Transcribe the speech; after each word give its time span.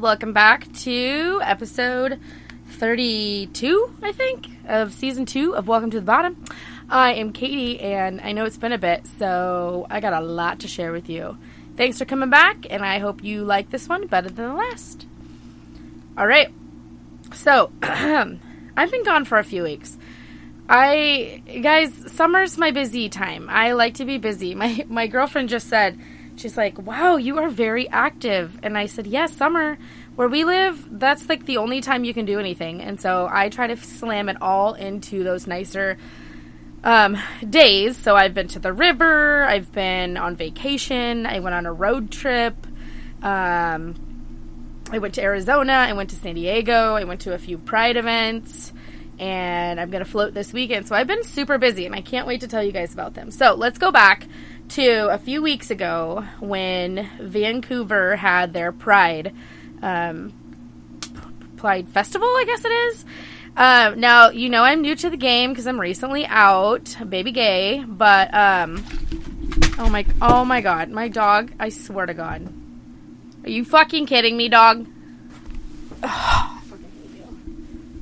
welcome 0.00 0.32
back 0.32 0.72
to 0.72 1.42
episode 1.44 2.18
32, 2.68 3.96
I 4.02 4.12
think, 4.12 4.46
of 4.66 4.94
season 4.94 5.26
two 5.26 5.54
of 5.54 5.68
Welcome 5.68 5.90
to 5.90 6.00
the 6.00 6.06
Bottom. 6.06 6.42
I 6.88 7.12
am 7.12 7.34
Katie, 7.34 7.78
and 7.78 8.18
I 8.22 8.32
know 8.32 8.46
it's 8.46 8.56
been 8.56 8.72
a 8.72 8.78
bit, 8.78 9.06
so 9.06 9.86
I 9.90 10.00
got 10.00 10.14
a 10.14 10.20
lot 10.22 10.60
to 10.60 10.68
share 10.68 10.90
with 10.90 11.10
you. 11.10 11.36
Thanks 11.76 11.98
for 11.98 12.06
coming 12.06 12.30
back, 12.30 12.66
and 12.70 12.82
I 12.82 12.98
hope 12.98 13.22
you 13.22 13.44
like 13.44 13.68
this 13.68 13.90
one 13.90 14.06
better 14.06 14.30
than 14.30 14.48
the 14.48 14.54
last. 14.54 15.06
All 16.16 16.26
right, 16.26 16.48
so 17.34 17.70
I've 17.82 18.90
been 18.90 19.04
gone 19.04 19.26
for 19.26 19.36
a 19.36 19.44
few 19.44 19.64
weeks. 19.64 19.98
I 20.66 21.42
guys, 21.62 21.92
summer's 22.10 22.56
my 22.56 22.70
busy 22.70 23.10
time. 23.10 23.50
I 23.50 23.72
like 23.72 23.94
to 23.94 24.06
be 24.06 24.16
busy. 24.16 24.54
My 24.54 24.86
my 24.88 25.08
girlfriend 25.08 25.50
just 25.50 25.68
said, 25.68 25.98
she's 26.40 26.56
like, 26.56 26.78
"Wow, 26.78 27.16
you 27.16 27.38
are 27.38 27.48
very 27.48 27.88
active." 27.88 28.58
And 28.62 28.76
I 28.76 28.86
said, 28.86 29.06
"Yes, 29.06 29.36
summer 29.36 29.78
where 30.16 30.28
we 30.28 30.44
live, 30.44 30.86
that's 30.98 31.28
like 31.28 31.46
the 31.46 31.58
only 31.58 31.80
time 31.80 32.04
you 32.04 32.14
can 32.14 32.24
do 32.24 32.38
anything." 32.38 32.80
And 32.80 33.00
so 33.00 33.28
I 33.30 33.48
try 33.48 33.66
to 33.66 33.76
slam 33.76 34.28
it 34.28 34.40
all 34.40 34.74
into 34.74 35.22
those 35.22 35.46
nicer 35.46 35.98
um, 36.82 37.18
days. 37.48 37.96
So 37.96 38.16
I've 38.16 38.34
been 38.34 38.48
to 38.48 38.58
the 38.58 38.72
river, 38.72 39.44
I've 39.44 39.70
been 39.72 40.16
on 40.16 40.36
vacation, 40.36 41.26
I 41.26 41.40
went 41.40 41.54
on 41.54 41.66
a 41.66 41.72
road 41.72 42.10
trip. 42.10 42.66
Um, 43.22 43.94
I 44.92 44.98
went 44.98 45.14
to 45.14 45.22
Arizona, 45.22 45.72
I 45.72 45.92
went 45.92 46.10
to 46.10 46.16
San 46.16 46.34
Diego, 46.34 46.94
I 46.94 47.04
went 47.04 47.20
to 47.22 47.34
a 47.34 47.38
few 47.38 47.58
pride 47.58 47.96
events 47.96 48.72
and 49.20 49.78
I'm 49.78 49.90
going 49.90 50.02
to 50.02 50.10
float 50.10 50.34
this 50.34 50.52
weekend. 50.52 50.88
So 50.88 50.96
I've 50.96 51.06
been 51.06 51.22
super 51.22 51.58
busy 51.58 51.86
and 51.86 51.94
I 51.94 52.00
can't 52.00 52.26
wait 52.26 52.40
to 52.40 52.48
tell 52.48 52.64
you 52.64 52.72
guys 52.72 52.92
about 52.92 53.14
them. 53.14 53.30
So 53.30 53.54
let's 53.54 53.78
go 53.78 53.92
back 53.92 54.26
to 54.70 55.08
a 55.08 55.18
few 55.18 55.42
weeks 55.42 55.70
ago 55.70 56.24
when 56.38 57.10
Vancouver 57.20 58.14
had 58.16 58.52
their 58.52 58.70
Pride 58.70 59.34
um, 59.82 60.32
Pride 61.56 61.88
Festival, 61.88 62.28
I 62.28 62.44
guess 62.46 62.64
it 62.64 62.72
is. 62.72 63.04
Uh, 63.56 63.94
now 63.96 64.30
you 64.30 64.48
know 64.48 64.62
I'm 64.62 64.80
new 64.80 64.94
to 64.94 65.10
the 65.10 65.16
game 65.16 65.50
because 65.50 65.66
I'm 65.66 65.80
recently 65.80 66.24
out, 66.26 66.96
baby 67.08 67.32
gay. 67.32 67.84
But 67.84 68.32
um, 68.32 68.84
oh 69.78 69.88
my, 69.90 70.06
oh 70.22 70.44
my 70.44 70.60
god, 70.60 70.88
my 70.90 71.08
dog! 71.08 71.52
I 71.58 71.70
swear 71.70 72.06
to 72.06 72.14
God, 72.14 72.52
are 73.44 73.50
you 73.50 73.64
fucking 73.64 74.06
kidding 74.06 74.36
me, 74.36 74.48
dog? 74.48 74.86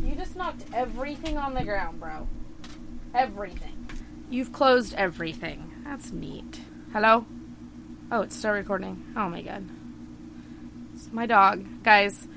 You 0.02 0.14
just 0.14 0.36
knocked 0.36 0.64
everything 0.72 1.36
on 1.36 1.52
the 1.52 1.62
ground, 1.62 2.00
bro. 2.00 2.26
Everything. 3.14 3.86
You've 4.30 4.52
closed 4.52 4.94
everything. 4.94 5.67
That's 5.88 6.12
neat. 6.12 6.60
Hello? 6.92 7.24
Oh, 8.12 8.20
it's 8.20 8.36
still 8.36 8.50
recording. 8.50 9.02
Oh 9.16 9.30
my 9.30 9.40
god. 9.40 9.66
It's 10.92 11.10
my 11.10 11.24
dog. 11.24 11.64
Guys, 11.82 12.28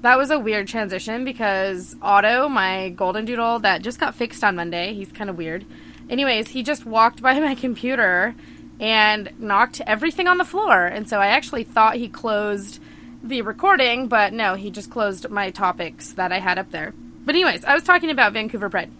that 0.00 0.18
was 0.18 0.32
a 0.32 0.40
weird 0.40 0.66
transition 0.66 1.24
because 1.24 1.94
Otto, 2.02 2.48
my 2.48 2.88
golden 2.88 3.24
doodle 3.24 3.60
that 3.60 3.82
just 3.82 4.00
got 4.00 4.16
fixed 4.16 4.42
on 4.42 4.56
Monday, 4.56 4.92
he's 4.92 5.12
kind 5.12 5.30
of 5.30 5.38
weird. 5.38 5.64
Anyways, 6.10 6.48
he 6.48 6.64
just 6.64 6.84
walked 6.84 7.22
by 7.22 7.34
my 7.38 7.54
computer 7.54 8.34
and 8.80 9.30
knocked 9.38 9.80
everything 9.86 10.26
on 10.26 10.38
the 10.38 10.44
floor. 10.44 10.84
And 10.84 11.08
so 11.08 11.20
I 11.20 11.28
actually 11.28 11.62
thought 11.62 11.94
he 11.94 12.08
closed 12.08 12.82
the 13.22 13.42
recording, 13.42 14.08
but 14.08 14.32
no, 14.32 14.54
he 14.54 14.68
just 14.68 14.90
closed 14.90 15.30
my 15.30 15.52
topics 15.52 16.10
that 16.14 16.32
I 16.32 16.40
had 16.40 16.58
up 16.58 16.72
there. 16.72 16.92
But 17.24 17.36
anyways, 17.36 17.64
I 17.64 17.74
was 17.74 17.84
talking 17.84 18.10
about 18.10 18.32
Vancouver 18.32 18.68
Pride. 18.68 18.90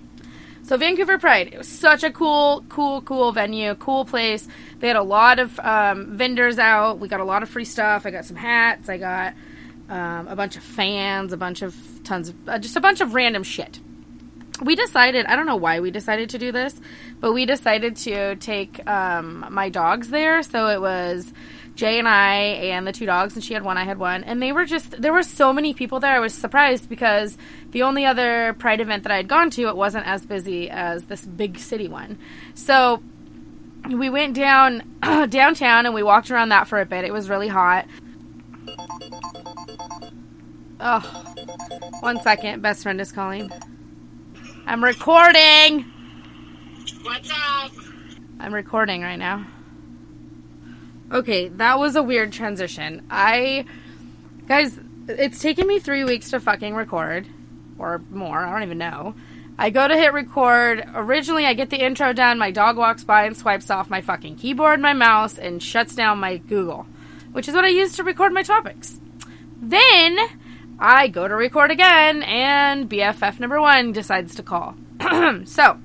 So 0.67 0.77
Vancouver 0.77 1.17
Pride, 1.17 1.51
it 1.53 1.59
was 1.59 1.69
such 1.69 2.03
a 2.03 2.11
cool, 2.11 2.65
cool, 2.69 3.01
cool 3.03 3.31
venue, 3.31 3.77
cool 3.77 4.05
place. 4.05 4.49
They 4.81 4.89
had 4.89 4.97
a 4.97 5.03
lot 5.03 5.39
of 5.39 5.61
um, 5.61 6.17
vendors 6.17 6.59
out. 6.59 6.99
We 6.99 7.07
got 7.07 7.21
a 7.21 7.25
lot 7.25 7.45
of 7.45 7.49
free 7.49 7.65
stuff. 7.65 8.05
I 8.05 8.11
got 8.11 8.25
some 8.25 8.37
hats. 8.37 8.89
I 8.89 8.99
got 8.99 9.35
um, 9.89 10.27
a 10.27 10.35
bunch 10.35 10.57
of 10.57 10.65
fans, 10.65 11.33
a 11.33 11.37
bunch 11.37 11.63
of 11.63 11.77
tons 12.03 12.31
of 12.31 12.49
uh, 12.49 12.59
just 12.59 12.75
a 12.75 12.81
bunch 12.81 13.01
of 13.01 13.15
random 13.15 13.45
shit. 13.45 13.79
We 14.61 14.75
decided, 14.75 15.27
I 15.27 15.37
don't 15.37 15.47
know 15.47 15.55
why 15.55 15.79
we 15.79 15.93
decided 15.93 16.31
to 16.31 16.39
do 16.39 16.51
this, 16.51 16.81
but 17.21 17.33
we 17.33 17.47
decided 17.47 17.95
to 17.99 18.35
take 18.35 18.85
um, 18.89 19.47
my 19.51 19.69
dogs 19.69 20.09
there. 20.09 20.43
So 20.43 20.67
it 20.67 20.81
was 20.81 21.33
Jay 21.77 21.99
and 21.99 22.09
I 22.09 22.33
and 22.35 22.87
the 22.87 22.93
two 22.93 23.05
dogs, 23.05 23.35
and 23.35 23.45
she 23.45 23.53
had 23.55 23.63
one, 23.63 23.77
I 23.77 23.85
had 23.85 23.99
one, 23.99 24.25
and 24.25 24.43
they 24.43 24.51
were 24.51 24.65
just 24.65 25.01
there 25.01 25.13
were 25.13 25.23
so 25.23 25.53
many 25.53 25.75
people 25.75 26.01
there. 26.01 26.13
I 26.13 26.19
was 26.19 26.35
surprised 26.35 26.89
because 26.89 27.37
the 27.71 27.83
only 27.83 28.07
other 28.07 28.55
Pride 28.55 28.81
event 28.81 29.03
that 29.03 29.13
I 29.13 29.17
had 29.17 29.29
gone 29.29 29.51
to, 29.51 29.69
it 29.69 29.77
wasn't 29.77 30.07
as 30.07 30.25
busy 30.25 30.71
as 30.71 31.05
this 31.05 31.25
big 31.25 31.59
city 31.59 31.87
one. 31.87 32.19
So 32.55 33.03
we 33.91 34.09
went 34.09 34.35
down 34.35 34.97
downtown 35.29 35.85
and 35.85 35.95
we 35.95 36.03
walked 36.03 36.31
around 36.31 36.49
that 36.49 36.67
for 36.67 36.81
a 36.81 36.87
bit. 36.87 37.05
It 37.05 37.13
was 37.13 37.29
really 37.29 37.49
hot. 37.49 37.87
Oh, 40.81 41.01
one 42.01 42.21
second. 42.23 42.63
Best 42.63 42.83
friend 42.83 43.01
is 43.01 43.13
calling. 43.13 43.51
I'm 44.67 44.83
recording. 44.83 45.85
What's 47.03 47.31
up? 47.31 47.73
I'm 48.41 48.53
recording 48.55 49.03
right 49.03 49.17
now. 49.17 49.47
Okay, 51.13 51.49
that 51.49 51.79
was 51.79 51.95
a 51.95 52.03
weird 52.03 52.33
transition. 52.33 53.07
I, 53.11 53.65
guys, 54.49 54.79
it's 55.09 55.41
taken 55.41 55.67
me 55.67 55.79
three 55.79 56.03
weeks 56.03 56.31
to 56.31 56.41
fucking 56.41 56.75
record, 56.75 57.27
or 57.79 58.03
more. 58.11 58.39
I 58.39 58.53
don't 58.53 58.65
even 58.65 58.79
know. 58.79 59.15
I 59.57 59.71
go 59.71 59.87
to 59.87 59.97
hit 59.97 60.13
record. 60.13 60.85
Originally, 60.95 61.47
I 61.47 61.55
get 61.55 61.71
the 61.71 61.83
intro 61.83 62.13
done. 62.13 62.39
My 62.39 62.51
dog 62.51 62.77
walks 62.77 63.05
by 63.05 63.25
and 63.25 63.37
swipes 63.37 63.71
off 63.71 63.89
my 63.89 64.01
fucking 64.01 64.37
keyboard, 64.37 64.81
my 64.81 64.95
mouse, 64.95 65.39
and 65.39 65.63
shuts 65.63 65.95
down 65.95 66.19
my 66.19 66.39
Google, 66.39 66.87
which 67.31 67.47
is 67.47 67.55
what 67.55 67.65
I 67.65 67.69
use 67.69 67.95
to 67.97 68.05
record 68.05 68.33
my 68.33 68.43
topics. 68.43 68.99
Then 69.63 70.19
I 70.79 71.07
go 71.07 71.29
to 71.29 71.37
record 71.37 71.71
again, 71.71 72.25
and 72.25 72.91
BFF 72.91 73.39
number 73.39 73.61
one 73.61 73.93
decides 73.93 74.35
to 74.35 74.43
call. 74.43 74.75
so, 75.45 75.79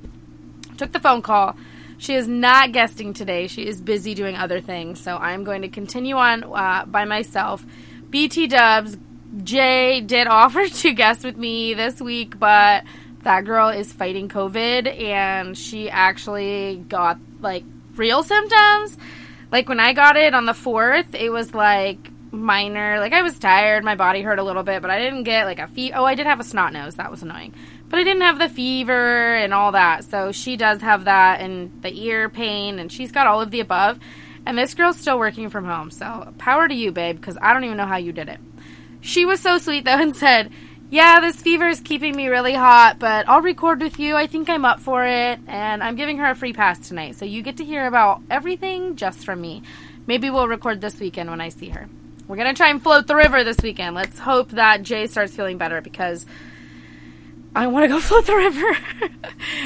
took 0.78 0.92
the 0.92 1.00
phone 1.00 1.22
call 1.22 1.56
she 2.02 2.16
is 2.16 2.28
not 2.28 2.72
guesting 2.72 3.14
today. 3.14 3.46
She 3.46 3.68
is 3.68 3.80
busy 3.80 4.16
doing 4.16 4.36
other 4.36 4.60
things. 4.60 5.00
So 5.00 5.18
I'm 5.18 5.44
going 5.44 5.62
to 5.62 5.68
continue 5.68 6.16
on 6.16 6.44
uh, 6.44 6.86
by 6.88 7.06
myself. 7.06 7.64
BT 8.10 8.48
Dubs, 8.48 8.98
Jay 9.44 10.02
did 10.02 10.26
offer 10.26 10.68
to 10.82 10.94
guest 10.94 11.24
with 11.24 11.38
me 11.38 11.76
this 11.76 12.02
week, 12.02 12.40
but 12.40 12.86
that 13.22 13.46
girl 13.46 13.70
is 13.70 13.94
fighting 13.94 14.30
COVID 14.30 15.00
and 15.00 15.56
she 15.56 15.92
actually 15.92 16.84
got 16.90 17.20
like 17.40 17.64
real 17.96 18.24
symptoms. 18.24 18.98
Like 19.52 19.70
when 19.70 19.80
I 19.80 19.94
got 19.94 20.18
it 20.18 20.34
on 20.34 20.48
the 20.48 20.54
4th, 20.54 21.14
it 21.14 21.30
was 21.30 21.54
like 21.54 22.00
minor. 22.32 23.00
Like 23.00 23.14
I 23.14 23.22
was 23.22 23.38
tired, 23.38 23.84
my 23.84 23.94
body 23.94 24.24
hurt 24.24 24.40
a 24.40 24.44
little 24.44 24.64
bit, 24.64 24.82
but 24.82 24.90
I 24.90 24.98
didn't 24.98 25.22
get 25.22 25.46
like 25.46 25.60
a 25.60 25.68
fever. 25.68 25.98
Oh, 26.00 26.06
I 26.06 26.16
did 26.16 26.26
have 26.26 26.40
a 26.40 26.44
snot 26.44 26.74
nose. 26.74 26.96
That 26.96 27.12
was 27.12 27.22
annoying 27.22 27.54
but 27.92 28.00
I 28.00 28.04
didn't 28.06 28.22
have 28.22 28.40
the 28.40 28.48
fever 28.48 29.36
and 29.36 29.54
all 29.54 29.74
that. 29.74 30.06
So 30.06 30.32
she 30.32 30.56
does 30.56 30.80
have 30.80 31.06
that 31.06 31.42
and 31.42 31.84
the 31.84 31.94
ear 31.94 32.30
pain, 32.30 32.80
and 32.80 32.90
she's 32.90 33.12
got 33.12 33.28
all 33.28 33.42
of 33.42 33.52
the 33.52 33.60
above. 33.60 34.00
And 34.46 34.58
this 34.58 34.74
girl's 34.74 34.98
still 34.98 35.20
working 35.20 35.50
from 35.50 35.66
home. 35.66 35.92
So 35.92 36.34
power 36.38 36.70
to 36.70 36.74
you, 36.74 36.94
babe, 36.94 37.18
because 37.18 37.38
I 37.42 37.54
don't 37.54 37.66
even 37.66 37.76
know 37.76 37.86
how 37.86 37.98
you 37.98 38.14
did 38.14 38.30
it. 38.30 38.40
She 39.02 39.26
was 39.26 39.42
so 39.42 39.58
sweet, 39.58 39.84
though, 39.84 39.92
and 40.02 40.16
said, 40.16 40.52
Yeah, 40.90 41.20
this 41.20 41.42
fever 41.42 41.68
is 41.68 41.82
keeping 41.82 42.16
me 42.16 42.30
really 42.30 42.54
hot, 42.54 42.98
but 42.98 43.28
I'll 43.28 43.42
record 43.42 43.82
with 43.82 44.00
you. 44.00 44.16
I 44.16 44.26
think 44.26 44.50
I'm 44.50 44.64
up 44.64 44.80
for 44.80 45.06
it. 45.06 45.40
And 45.46 45.84
I'm 45.84 45.98
giving 45.98 46.18
her 46.20 46.30
a 46.30 46.36
free 46.36 46.54
pass 46.54 46.88
tonight. 46.88 47.18
So 47.18 47.26
you 47.26 47.42
get 47.44 47.58
to 47.58 47.66
hear 47.66 47.86
about 47.86 48.22
everything 48.30 48.96
just 48.96 49.26
from 49.26 49.42
me. 49.42 49.64
Maybe 50.08 50.30
we'll 50.30 50.48
record 50.48 50.80
this 50.80 50.98
weekend 50.98 51.30
when 51.30 51.42
I 51.42 51.50
see 51.50 51.70
her. 51.70 51.90
We're 52.26 52.38
going 52.38 52.48
to 52.48 52.58
try 52.58 52.70
and 52.70 52.82
float 52.82 53.08
the 53.08 53.16
river 53.18 53.44
this 53.44 53.58
weekend. 53.62 53.96
Let's 53.96 54.18
hope 54.18 54.52
that 54.52 54.84
Jay 54.84 55.08
starts 55.08 55.36
feeling 55.36 55.58
better 55.58 55.82
because 55.82 56.26
I 57.56 57.68
want 57.68 57.84
to 57.84 57.88
go 57.88 58.00
float 58.02 58.26
the 58.26 58.36
river. 58.36 58.78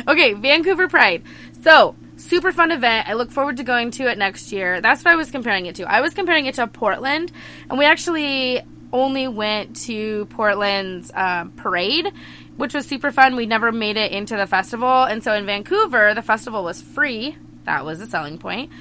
okay, 0.08 0.34
Vancouver 0.34 0.88
Pride. 0.88 1.24
So, 1.62 1.96
super 2.18 2.52
fun 2.52 2.72
event. 2.72 3.08
I 3.08 3.14
look 3.14 3.32
forward 3.32 3.58
to 3.58 3.64
going 3.64 3.92
to 3.92 4.10
it 4.10 4.18
next 4.18 4.52
year. 4.52 4.82
That's 4.82 5.04
what 5.04 5.14
I 5.14 5.16
was 5.16 5.32
comparing 5.32 5.66
it 5.66 5.76
to. 5.76 5.84
I 5.84 6.02
was 6.02 6.14
comparing 6.14 6.46
it 6.46 6.56
to 6.56 6.68
Portland, 6.68 7.32
and 7.70 7.78
we 7.78 7.86
actually 7.86 8.62
only 8.94 9.28
went 9.28 9.76
to 9.76 10.26
Portland's 10.28 11.12
uh, 11.14 11.46
parade, 11.58 12.12
which 12.56 12.74
was 12.74 12.86
super 12.86 13.12
fun. 13.12 13.36
We 13.36 13.46
never 13.46 13.72
made 13.72 13.98
it 13.98 14.12
into 14.12 14.38
the 14.38 14.48
festival, 14.48 15.04
and 15.04 15.24
so 15.24 15.34
in 15.34 15.46
Vancouver, 15.46 16.14
the 16.14 16.22
festival 16.22 16.64
was 16.64 16.82
free. 16.82 17.38
That 17.66 17.84
was 17.84 18.00
a 18.00 18.08
selling 18.08 18.38
point. 18.38 18.72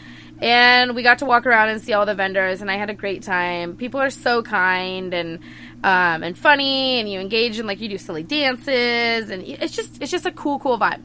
And 0.41 0.95
we 0.95 1.03
got 1.03 1.21
to 1.21 1.27
walk 1.27 1.47
around 1.47 1.69
and 1.69 1.81
see 1.81 1.93
all 1.93 2.07
the 2.07 2.15
vendors, 2.15 2.61
and 2.61 2.71
I 2.71 2.77
had 2.77 2.91
a 2.91 2.95
great 2.95 3.23
time. 3.23 3.77
People 3.77 4.01
are 4.01 4.11
so 4.11 4.43
kind, 4.43 5.15
and 5.15 5.39
um, 5.85 6.23
and 6.23 6.37
funny, 6.37 6.99
and 6.99 7.13
you 7.13 7.21
engage 7.21 7.59
in 7.59 7.67
like 7.67 7.79
you 7.79 7.91
do 7.91 7.99
silly 7.99 8.23
dances, 8.23 9.29
and 9.29 9.43
it's 9.43 9.77
just 9.77 10.01
it's 10.01 10.11
just 10.11 10.25
a 10.25 10.33
cool, 10.33 10.59
cool 10.59 10.79
vibe. 10.79 11.03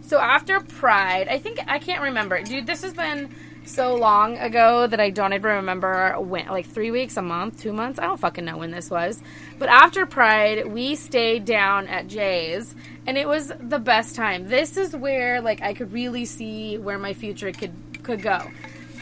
So 0.00 0.18
after 0.18 0.60
Pride, 0.60 1.28
I 1.28 1.38
think 1.38 1.60
I 1.68 1.78
can't 1.78 2.00
remember, 2.00 2.42
dude. 2.42 2.66
This 2.66 2.80
has 2.80 2.94
been 2.94 3.28
so 3.66 3.94
long 3.96 4.38
ago 4.38 4.86
that 4.86 4.98
I 4.98 5.10
don't 5.10 5.34
even 5.34 5.56
remember 5.56 6.18
when, 6.18 6.46
like 6.46 6.64
three 6.64 6.90
weeks, 6.90 7.18
a 7.18 7.22
month, 7.22 7.60
two 7.60 7.74
months. 7.74 7.98
I 7.98 8.04
don't 8.04 8.18
fucking 8.18 8.46
know 8.46 8.56
when 8.56 8.70
this 8.70 8.88
was. 8.88 9.22
But 9.58 9.68
after 9.68 10.06
Pride, 10.06 10.66
we 10.66 10.94
stayed 10.94 11.44
down 11.44 11.86
at 11.86 12.06
Jay's, 12.06 12.74
and 13.06 13.18
it 13.18 13.28
was 13.28 13.52
the 13.60 13.78
best 13.78 14.14
time. 14.14 14.48
This 14.48 14.78
is 14.78 14.96
where 14.96 15.42
like 15.42 15.60
I 15.60 15.74
could 15.74 15.92
really 15.92 16.24
see 16.24 16.78
where 16.78 16.98
my 16.98 17.12
future 17.12 17.52
could 17.52 17.74
could 18.02 18.22
go. 18.22 18.40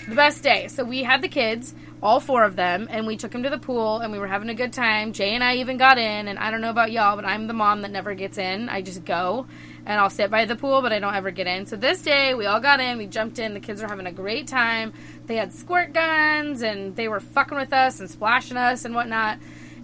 The 0.09 0.17
best 0.17 0.43
day. 0.43 0.67
So 0.67 0.83
we 0.83 1.05
had 1.05 1.23
the 1.23 1.29
kids 1.29 1.77
all 2.03 2.21
four 2.21 2.45
of 2.45 2.57
them, 2.57 2.87
and 2.91 3.07
we 3.07 3.17
took 3.17 3.33
them 3.33 3.43
to 3.43 3.51
the 3.51 3.59
pool, 3.59 3.99
and 3.99 4.13
we 4.13 4.19
were 4.19 4.27
having 4.27 4.49
a 4.49 4.55
good 4.55 4.73
time. 4.73 5.13
Jay 5.13 5.35
and 5.35 5.43
I 5.43 5.57
even 5.57 5.77
got 5.77 5.99
in, 5.99 6.29
and 6.29 6.39
I 6.39 6.51
don't 6.51 6.61
know 6.61 6.71
about 6.71 6.93
y'all, 6.93 7.17
but 7.17 7.25
I'm 7.25 7.47
the 7.47 7.55
mom 7.55 7.83
that 7.83 7.91
never 7.91 8.15
gets 8.15 8.39
in. 8.39 8.69
I 8.69 8.83
just 8.83 9.05
go, 9.05 9.47
and 9.87 9.99
I'll 9.99 10.11
sit 10.11 10.31
by 10.31 10.45
the 10.45 10.57
pool, 10.57 10.83
but 10.83 10.93
I 10.93 10.99
don't 10.99 11.15
ever 11.15 11.31
get 11.31 11.47
in. 11.47 11.67
So 11.67 11.77
this 11.77 12.03
day, 12.03 12.35
we 12.35 12.47
all 12.47 12.61
got 12.61 12.81
in, 12.81 12.99
we 12.99 13.07
jumped 13.07 13.39
in, 13.39 13.55
the 13.55 13.61
kids 13.61 13.81
were 13.81 13.89
having 13.89 14.07
a 14.07 14.13
great 14.13 14.47
time. 14.47 14.93
They 15.27 15.37
had 15.37 15.53
squirt 15.53 15.93
guns, 15.93 16.63
and 16.63 16.95
they 16.97 17.09
were 17.09 17.21
fucking 17.21 17.57
with 17.57 17.73
us 17.73 17.99
and 18.01 18.11
splashing 18.11 18.57
us 18.57 18.85
and 18.85 18.95
whatnot. 18.95 19.39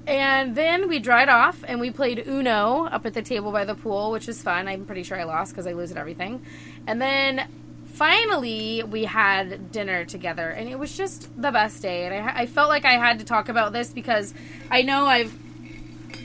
And 0.07 0.57
then 0.57 0.89
we 0.89 0.99
dried 0.99 1.29
off 1.29 1.63
and 1.67 1.81
we 1.81 1.93
played 1.93 2.27
Uno 2.27 2.87
up 2.87 3.07
at 3.07 3.15
the 3.15 3.23
table 3.23 3.53
by 3.53 3.65
the 3.65 3.77
pool, 3.77 4.11
which 4.11 4.27
was 4.27 4.43
fun. 4.43 4.67
I'm 4.67 4.85
pretty 4.85 5.05
sure 5.05 5.19
I 5.19 5.23
lost 5.25 5.53
because 5.53 5.67
I 5.67 5.75
lose 5.75 5.93
at 5.93 5.97
everything. 5.97 6.45
And 6.89 7.01
then 7.01 7.47
finally 7.93 8.83
we 8.83 9.05
had 9.05 9.71
dinner 9.71 10.05
together 10.05 10.49
and 10.49 10.69
it 10.69 10.79
was 10.79 10.97
just 10.97 11.29
the 11.41 11.51
best 11.51 11.83
day. 11.83 12.07
And 12.07 12.15
I, 12.15 12.43
I 12.43 12.47
felt 12.47 12.69
like 12.69 12.85
I 12.85 12.93
had 12.93 13.19
to 13.21 13.25
talk 13.25 13.49
about 13.49 13.73
this 13.73 13.93
because 13.93 14.35
I 14.71 14.83
know 14.83 15.07
I've, 15.07 15.37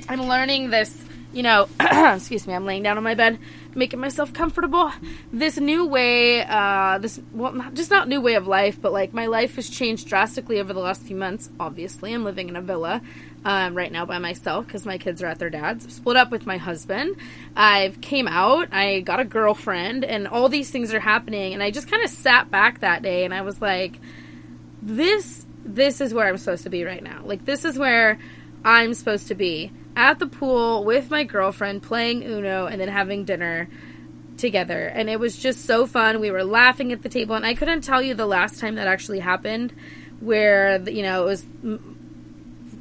I'm 0.10 0.24
learning 0.24 0.70
this, 0.70 1.04
you 1.34 1.44
know, 1.44 1.68
excuse 1.80 2.48
me, 2.48 2.54
I'm 2.54 2.66
laying 2.66 2.84
down 2.84 2.98
on 2.98 3.04
my 3.04 3.16
bed 3.16 3.40
making 3.78 4.00
myself 4.00 4.34
comfortable. 4.34 4.92
This 5.32 5.58
new 5.58 5.86
way, 5.86 6.44
uh, 6.44 6.98
this 6.98 7.22
well, 7.32 7.54
not, 7.54 7.76
just 7.76 7.92
not 7.92 8.08
new 8.08 8.20
way 8.20 8.34
of 8.34 8.48
life, 8.48 8.82
but 8.82 8.92
like 8.92 9.14
my 9.14 9.28
life 9.28 9.56
has 9.56 9.70
changed 9.70 10.08
drastically 10.08 10.60
over 10.60 10.74
the 10.74 10.80
last 10.80 11.04
few 11.04 11.16
months. 11.16 11.50
Obviously, 11.60 12.14
I'm 12.14 12.24
living 12.24 12.50
in 12.50 12.56
a 12.56 12.62
villa 12.62 13.02
um, 13.46 13.76
right 13.76 13.92
now 13.92 14.06
by 14.06 14.18
myself 14.18 14.66
because 14.66 14.86
my 14.86 14.98
kids 14.98 15.22
are 15.22 15.28
at 15.28 15.40
their 15.40 15.50
dad's. 15.50 15.94
Split 15.94 16.18
up 16.18 16.32
with 16.32 16.46
my 16.46 16.58
husband. 16.58 17.16
I've 17.56 18.02
came 18.02 18.28
out. 18.28 18.74
I 18.74 19.02
got 19.02 19.20
a 19.20 19.26
girlfriend, 19.26 20.04
and 20.04 20.28
all 20.28 20.50
these 20.50 20.72
things 20.72 20.94
are 20.94 21.00
happening. 21.00 21.54
And 21.54 21.62
I 21.62 21.72
just 21.72 21.90
kind 21.90 22.04
of 22.04 22.10
sat 22.10 22.50
back 22.50 22.80
that 22.80 23.04
day, 23.04 23.24
and 23.24 23.34
I 23.34 23.42
was 23.42 23.62
like, 23.62 24.00
"This, 24.82 25.46
this 25.64 26.02
is 26.02 26.14
where 26.14 26.28
I'm 26.28 26.38
supposed 26.38 26.64
to 26.64 26.70
be 26.70 26.84
right 26.84 27.04
now. 27.04 27.22
Like 27.24 27.46
this 27.46 27.64
is 27.64 27.78
where 27.78 28.18
I'm 28.66 28.94
supposed 28.96 29.28
to 29.28 29.36
be." 29.36 29.72
At 29.98 30.20
the 30.20 30.28
pool 30.28 30.84
with 30.84 31.10
my 31.10 31.24
girlfriend 31.24 31.82
playing 31.82 32.24
Uno 32.24 32.68
and 32.68 32.80
then 32.80 32.88
having 32.88 33.26
dinner 33.26 33.68
together. 34.38 34.86
And 34.86 35.10
it 35.10 35.20
was 35.20 35.36
just 35.36 35.66
so 35.66 35.88
fun. 35.88 36.20
We 36.20 36.30
were 36.30 36.44
laughing 36.44 36.94
at 36.94 37.02
the 37.02 37.10
table, 37.10 37.36
and 37.36 37.44
I 37.44 37.56
couldn't 37.56 37.82
tell 37.82 38.02
you 38.02 38.14
the 38.14 38.28
last 38.28 38.60
time 38.60 38.76
that 38.76 38.88
actually 38.88 39.20
happened 39.20 39.74
where, 40.20 40.80
you 40.88 41.02
know, 41.02 41.24
it 41.24 41.26
was 41.26 41.46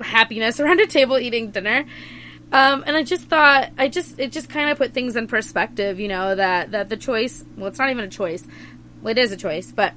happiness 0.03 0.61
around 0.61 0.79
a 0.79 0.87
table 0.87 1.19
eating 1.19 1.51
dinner. 1.51 1.87
Um, 2.53 2.85
and 2.87 2.97
I 2.97 3.03
just 3.03 3.25
thought, 3.25 3.71
I 3.79 3.89
just, 3.89 4.21
it 4.21 4.31
just 4.31 4.51
kind 4.51 4.69
of 4.71 4.77
put 4.77 4.93
things 4.93 5.17
in 5.17 5.27
perspective, 5.27 5.99
you 5.99 6.09
know, 6.09 6.35
that, 6.35 6.73
that 6.73 6.91
the 6.91 6.99
choice, 6.99 7.43
well, 7.57 7.69
it's 7.69 7.79
not 7.79 7.91
even 7.91 8.05
a 8.05 8.11
choice. 8.11 8.47
Well, 9.01 9.13
it 9.13 9.19
is 9.19 9.33
a 9.33 9.37
choice, 9.37 9.73
but 9.73 9.95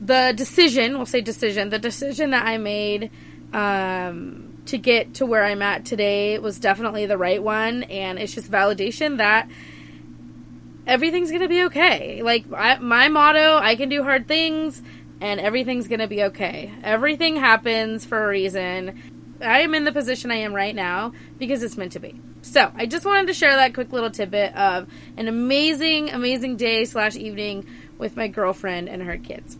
the 0.00 0.32
decision, 0.34 0.96
we'll 0.96 1.06
say 1.06 1.20
decision, 1.20 1.70
the 1.70 1.78
decision 1.78 2.30
that 2.30 2.46
I 2.46 2.56
made, 2.56 3.10
um, 3.52 4.49
to 4.70 4.78
get 4.78 5.14
to 5.14 5.26
where 5.26 5.44
I'm 5.44 5.62
at 5.62 5.84
today 5.84 6.38
was 6.38 6.58
definitely 6.58 7.06
the 7.06 7.18
right 7.18 7.42
one, 7.42 7.82
and 7.84 8.18
it's 8.18 8.34
just 8.34 8.50
validation 8.50 9.18
that 9.18 9.48
everything's 10.86 11.32
gonna 11.32 11.48
be 11.48 11.64
okay. 11.64 12.22
Like 12.22 12.46
I, 12.52 12.78
my 12.78 13.08
motto, 13.08 13.58
I 13.58 13.74
can 13.74 13.88
do 13.88 14.02
hard 14.02 14.28
things, 14.28 14.80
and 15.20 15.40
everything's 15.40 15.88
gonna 15.88 16.08
be 16.08 16.22
okay. 16.24 16.72
Everything 16.82 17.36
happens 17.36 18.04
for 18.04 18.24
a 18.24 18.28
reason. 18.28 19.00
I 19.40 19.60
am 19.60 19.74
in 19.74 19.84
the 19.84 19.92
position 19.92 20.30
I 20.30 20.36
am 20.36 20.54
right 20.54 20.74
now 20.74 21.12
because 21.38 21.62
it's 21.62 21.76
meant 21.76 21.92
to 21.92 22.00
be. 22.00 22.20
So 22.42 22.70
I 22.74 22.86
just 22.86 23.04
wanted 23.04 23.26
to 23.26 23.34
share 23.34 23.56
that 23.56 23.74
quick 23.74 23.92
little 23.92 24.10
tidbit 24.10 24.54
of 24.54 24.88
an 25.16 25.28
amazing, 25.28 26.10
amazing 26.10 26.56
day 26.56 26.84
slash 26.84 27.16
evening 27.16 27.66
with 27.98 28.16
my 28.16 28.28
girlfriend 28.28 28.88
and 28.88 29.02
her 29.02 29.18
kids. 29.18 29.58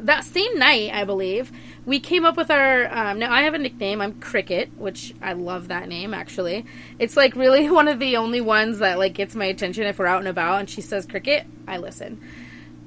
That 0.00 0.24
same 0.24 0.58
night, 0.58 0.90
I 0.92 1.04
believe, 1.04 1.52
we 1.84 1.98
came 1.98 2.24
up 2.24 2.36
with 2.36 2.50
our 2.50 2.86
um, 2.96 3.18
now 3.18 3.32
i 3.32 3.42
have 3.42 3.54
a 3.54 3.58
nickname 3.58 4.00
i'm 4.00 4.20
cricket 4.20 4.70
which 4.76 5.14
i 5.20 5.32
love 5.32 5.68
that 5.68 5.88
name 5.88 6.14
actually. 6.14 6.64
It's 6.98 7.16
like 7.16 7.34
really 7.34 7.68
one 7.80 7.88
of 7.88 7.98
the 7.98 8.16
only 8.16 8.40
ones 8.40 8.78
that 8.78 8.98
like 8.98 9.14
gets 9.14 9.34
my 9.34 9.46
attention 9.46 9.84
if 9.84 9.98
we're 9.98 10.06
out 10.06 10.20
and 10.20 10.28
about 10.28 10.60
and 10.60 10.70
she 10.70 10.80
says 10.80 11.06
cricket 11.06 11.46
i 11.66 11.76
listen. 11.76 12.20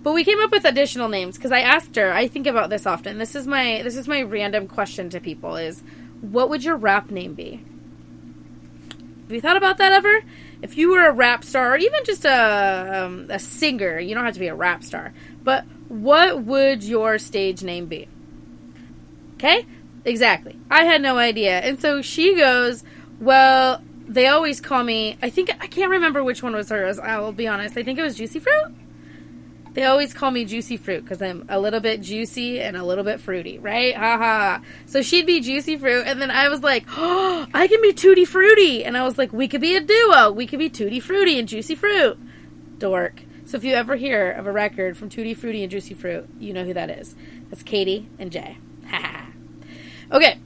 But 0.03 0.13
we 0.13 0.23
came 0.23 0.39
up 0.39 0.51
with 0.51 0.65
additional 0.65 1.09
names 1.09 1.37
because 1.37 1.51
i 1.51 1.59
asked 1.59 1.95
her 1.95 2.11
i 2.13 2.27
think 2.27 2.47
about 2.47 2.69
this 2.69 2.85
often 2.85 3.17
this 3.17 3.35
is 3.35 3.47
my 3.47 3.81
this 3.83 3.95
is 3.95 4.07
my 4.07 4.21
random 4.21 4.67
question 4.67 5.09
to 5.09 5.19
people 5.19 5.55
is 5.55 5.83
what 6.21 6.49
would 6.49 6.63
your 6.63 6.77
rap 6.77 7.11
name 7.11 7.33
be? 7.35 7.63
Have 9.23 9.31
you 9.31 9.41
thought 9.41 9.57
about 9.57 9.77
that 9.77 9.91
ever? 9.91 10.23
If 10.61 10.77
you 10.77 10.91
were 10.91 11.05
a 11.05 11.11
rap 11.11 11.43
star 11.43 11.73
or 11.73 11.77
even 11.77 12.03
just 12.05 12.25
a, 12.25 13.03
um, 13.05 13.27
a 13.29 13.39
singer 13.39 13.99
you 13.99 14.15
don't 14.15 14.23
have 14.23 14.35
to 14.35 14.39
be 14.39 14.47
a 14.47 14.55
rap 14.55 14.83
star 14.83 15.13
but 15.43 15.65
what 15.89 16.43
would 16.43 16.83
your 16.83 17.19
stage 17.19 17.61
name 17.61 17.85
be 17.87 18.07
Okay? 19.35 19.65
Exactly. 20.03 20.57
I 20.69 20.83
had 20.83 21.01
no 21.01 21.17
idea. 21.17 21.59
And 21.59 21.79
so 21.79 22.01
she 22.01 22.35
goes, 22.35 22.83
Well, 23.19 23.81
they 24.07 24.27
always 24.27 24.61
call 24.61 24.83
me, 24.83 25.17
I 25.21 25.29
think, 25.29 25.49
I 25.59 25.67
can't 25.67 25.89
remember 25.89 26.23
which 26.23 26.43
one 26.43 26.53
was 26.53 26.69
hers. 26.69 26.99
I'll 26.99 27.31
be 27.31 27.47
honest. 27.47 27.77
I 27.77 27.83
think 27.83 27.97
it 27.97 28.03
was 28.03 28.15
Juicy 28.15 28.39
Fruit. 28.39 28.75
They 29.73 29.83
always 29.83 30.13
call 30.13 30.31
me 30.31 30.45
Juicy 30.45 30.77
Fruit 30.77 31.03
because 31.03 31.21
I'm 31.21 31.45
a 31.49 31.59
little 31.59 31.81
bit 31.81 31.99
juicy 31.99 32.61
and 32.61 32.77
a 32.77 32.83
little 32.85 33.03
bit 33.03 33.19
fruity, 33.19 33.59
right? 33.59 33.93
Ha 33.93 34.17
ha. 34.17 34.61
So 34.85 35.01
she'd 35.01 35.25
be 35.25 35.41
Juicy 35.41 35.75
Fruit, 35.75 36.05
and 36.07 36.21
then 36.21 36.31
I 36.31 36.47
was 36.47 36.63
like, 36.63 36.85
oh, 36.95 37.45
I 37.53 37.67
can 37.67 37.81
be 37.81 37.91
Tutti 37.91 38.23
Fruity. 38.23 38.85
And 38.85 38.95
I 38.95 39.03
was 39.03 39.17
like, 39.17 39.33
we 39.33 39.49
could 39.49 39.59
be 39.59 39.75
a 39.75 39.81
duo. 39.81 40.31
We 40.31 40.47
could 40.47 40.59
be 40.59 40.69
Tutti 40.69 41.01
Fruity 41.01 41.37
and 41.37 41.47
Juicy 41.49 41.75
Fruit. 41.75 42.17
Dork. 42.77 43.23
So 43.43 43.57
if 43.57 43.65
you 43.65 43.73
ever 43.73 43.97
hear 43.97 44.31
of 44.31 44.47
a 44.47 44.51
record 44.51 44.95
from 44.95 45.09
Tutti 45.09 45.33
Fruity 45.33 45.61
and 45.61 45.69
Juicy 45.69 45.93
Fruit, 45.93 46.25
you 46.39 46.53
know 46.53 46.63
who 46.63 46.73
that 46.73 46.89
is. 46.89 47.13
That's 47.49 47.61
Katie 47.61 48.07
and 48.17 48.31
Jay. 48.31 48.57
Okay. 50.11 50.39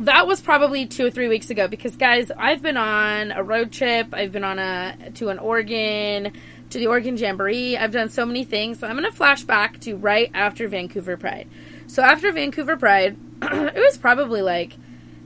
That 0.00 0.26
was 0.26 0.40
probably 0.40 0.86
two 0.86 1.06
or 1.06 1.10
three 1.10 1.28
weeks 1.28 1.50
ago 1.50 1.66
because, 1.66 1.96
guys, 1.96 2.30
I've 2.30 2.62
been 2.62 2.76
on 2.76 3.32
a 3.32 3.42
road 3.42 3.72
trip. 3.72 4.08
I've 4.12 4.32
been 4.32 4.44
on 4.44 4.58
a 4.58 5.10
to 5.14 5.28
an 5.28 5.38
Oregon 5.38 6.32
to 6.70 6.78
the 6.78 6.86
Oregon 6.86 7.16
Jamboree. 7.16 7.76
I've 7.76 7.92
done 7.92 8.08
so 8.08 8.24
many 8.26 8.44
things. 8.44 8.78
So 8.78 8.86
I'm 8.86 8.96
going 8.96 9.10
to 9.10 9.16
flash 9.16 9.42
back 9.42 9.80
to 9.80 9.96
right 9.96 10.30
after 10.34 10.68
Vancouver 10.68 11.16
Pride. 11.16 11.48
So 11.86 12.02
after 12.02 12.30
Vancouver 12.30 12.76
Pride, 12.76 13.16
it 13.42 13.74
was 13.74 13.98
probably 13.98 14.42
like 14.42 14.76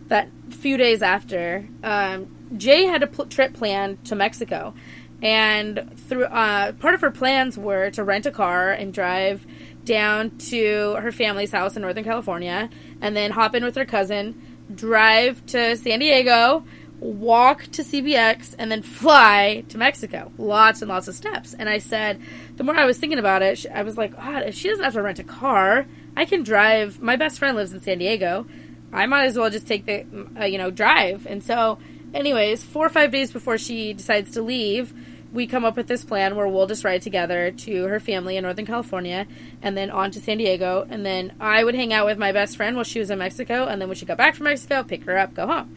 that 0.09 0.29
few 0.51 0.77
days 0.77 1.03
after. 1.03 1.69
Um, 1.83 2.37
Jay 2.57 2.85
had 2.85 3.03
a 3.03 3.07
pl- 3.07 3.27
trip 3.27 3.55
planned 3.55 4.05
to 4.07 4.15
Mexico, 4.15 4.75
and 5.23 5.97
through 6.09 6.25
uh, 6.25 6.73
part 6.73 6.95
of 6.95 7.01
her 7.01 7.13
plans 7.13 7.57
were 7.57 7.91
to 7.91 8.03
rent 8.03 8.27
a 8.27 8.33
car 8.33 8.73
and 8.73 8.93
drive 8.93 9.47
down 9.85 10.37
to 10.39 10.95
her 10.97 11.13
family's 11.13 11.53
house 11.53 11.77
in 11.77 11.83
Northern 11.83 12.05
California 12.05 12.69
and 13.01 13.17
then 13.17 13.31
hop 13.31 13.55
in 13.55 13.65
with 13.65 13.77
her 13.77 13.85
cousin, 13.85 14.41
drive 14.75 15.45
to 15.47 15.77
San 15.77 16.01
Diego, 16.01 16.65
walk 16.99 17.63
to 17.65 17.83
CBX, 17.83 18.55
and 18.59 18.71
then 18.71 18.83
fly 18.83 19.65
to 19.69 19.79
Mexico. 19.79 20.33
Lots 20.39 20.83
and 20.83 20.89
lots 20.89 21.09
of 21.09 21.15
steps. 21.15 21.55
And 21.55 21.69
I 21.69 21.79
said, 21.79 22.21
the 22.57 22.65
more 22.65 22.77
I 22.77 22.85
was 22.85 22.99
thinking 22.99 23.19
about 23.19 23.43
it, 23.43 23.65
I 23.73 23.83
was 23.83 23.97
like, 23.97 24.17
God, 24.17 24.43
if 24.45 24.55
she 24.55 24.69
doesn't 24.69 24.85
have 24.85 24.95
to 24.95 25.03
rent 25.03 25.19
a 25.19 25.25
car, 25.25 25.87
I 26.17 26.25
can 26.25 26.43
drive. 26.43 27.01
My 27.01 27.17
best 27.17 27.39
friend 27.39 27.57
lives 27.57 27.73
in 27.73 27.81
San 27.81 27.99
Diego. 27.99 28.47
I 28.93 29.07
might 29.07 29.25
as 29.25 29.39
well 29.39 29.51
just 29.51 29.67
take 29.67 29.87
the, 29.87 30.05
uh, 30.39 30.45
you 30.45 30.59
know, 30.59 30.71
drive. 30.71 31.27
And 31.27 31.43
so, 31.43 31.79
anyways, 32.13 32.63
four 32.63 32.87
or 32.87 32.91
five 32.91 33.11
days 33.11 33.33
before 33.33 33.59
she 33.59 33.95
decides 33.95 34.33
to 34.33 34.43
leave, 34.43 34.93
we 35.33 35.47
come 35.47 35.65
up 35.65 35.77
with 35.77 35.89
this 35.89 36.05
plan 36.05 36.37
where 36.37 36.47
we'll 36.47 36.67
just 36.67 36.85
ride 36.85 37.03
together 37.03 37.51
to 37.51 37.85
her 37.85 37.99
family 37.99 38.37
in 38.37 38.45
Northern 38.45 38.67
California 38.67 39.27
and 39.63 39.77
then 39.77 39.91
on 39.91 40.11
to 40.11 40.21
San 40.21 40.39
Diego. 40.39 40.87
And 40.91 41.07
then 41.07 41.33
I 41.41 41.65
would 41.65 41.75
hang 41.75 41.93
out 41.93 42.07
with 42.07 42.19
my 42.19 42.33
best 42.33 42.57
friend 42.57 42.77
while 42.77 42.85
she 42.85 42.99
was 42.99 43.11
in 43.11 43.19
Mexico. 43.19 43.67
And 43.67 43.81
then 43.81 43.89
when 43.89 43.97
she 43.97 44.05
got 44.05 44.19
back 44.19 44.35
from 44.35 44.45
Mexico, 44.45 44.83
pick 44.83 45.05
her 45.05 45.19
up, 45.19 45.35
go 45.35 45.47
home. 45.47 45.75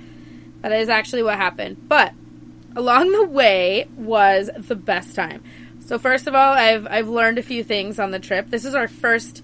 That 0.62 0.74
is 0.74 0.90
actually 0.90 1.24
what 1.24 1.38
happened. 1.38 1.88
But 1.88 2.14
along 2.76 3.12
the 3.12 3.26
way 3.26 3.88
was 3.96 4.50
the 4.58 4.76
best 4.76 5.16
time. 5.16 5.42
So 5.80 5.98
first 5.98 6.28
of 6.28 6.36
all, 6.36 6.54
I've 6.54 6.88
I've 6.88 7.08
learned 7.08 7.38
a 7.38 7.44
few 7.44 7.64
things 7.64 8.00
on 8.00 8.12
the 8.12 8.20
trip. 8.20 8.50
This 8.50 8.66
is 8.66 8.76
our 8.76 8.88
first 8.88 9.44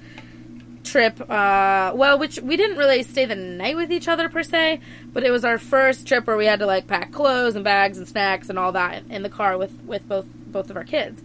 trip. 0.83 1.19
Uh, 1.29 1.91
well, 1.95 2.17
which 2.17 2.39
we 2.39 2.57
didn't 2.57 2.77
really 2.77 3.03
stay 3.03 3.25
the 3.25 3.35
night 3.35 3.75
with 3.75 3.91
each 3.91 4.07
other 4.07 4.29
per 4.29 4.43
se, 4.43 4.79
but 5.13 5.23
it 5.23 5.31
was 5.31 5.45
our 5.45 5.57
first 5.57 6.07
trip 6.07 6.27
where 6.27 6.37
we 6.37 6.45
had 6.45 6.59
to 6.59 6.65
like 6.65 6.87
pack 6.87 7.11
clothes 7.11 7.55
and 7.55 7.63
bags 7.63 7.97
and 7.97 8.07
snacks 8.07 8.49
and 8.49 8.57
all 8.59 8.71
that 8.71 9.03
in 9.09 9.23
the 9.23 9.29
car 9.29 9.57
with 9.57 9.81
with 9.83 10.07
both 10.07 10.25
both 10.47 10.69
of 10.69 10.77
our 10.77 10.83
kids. 10.83 11.21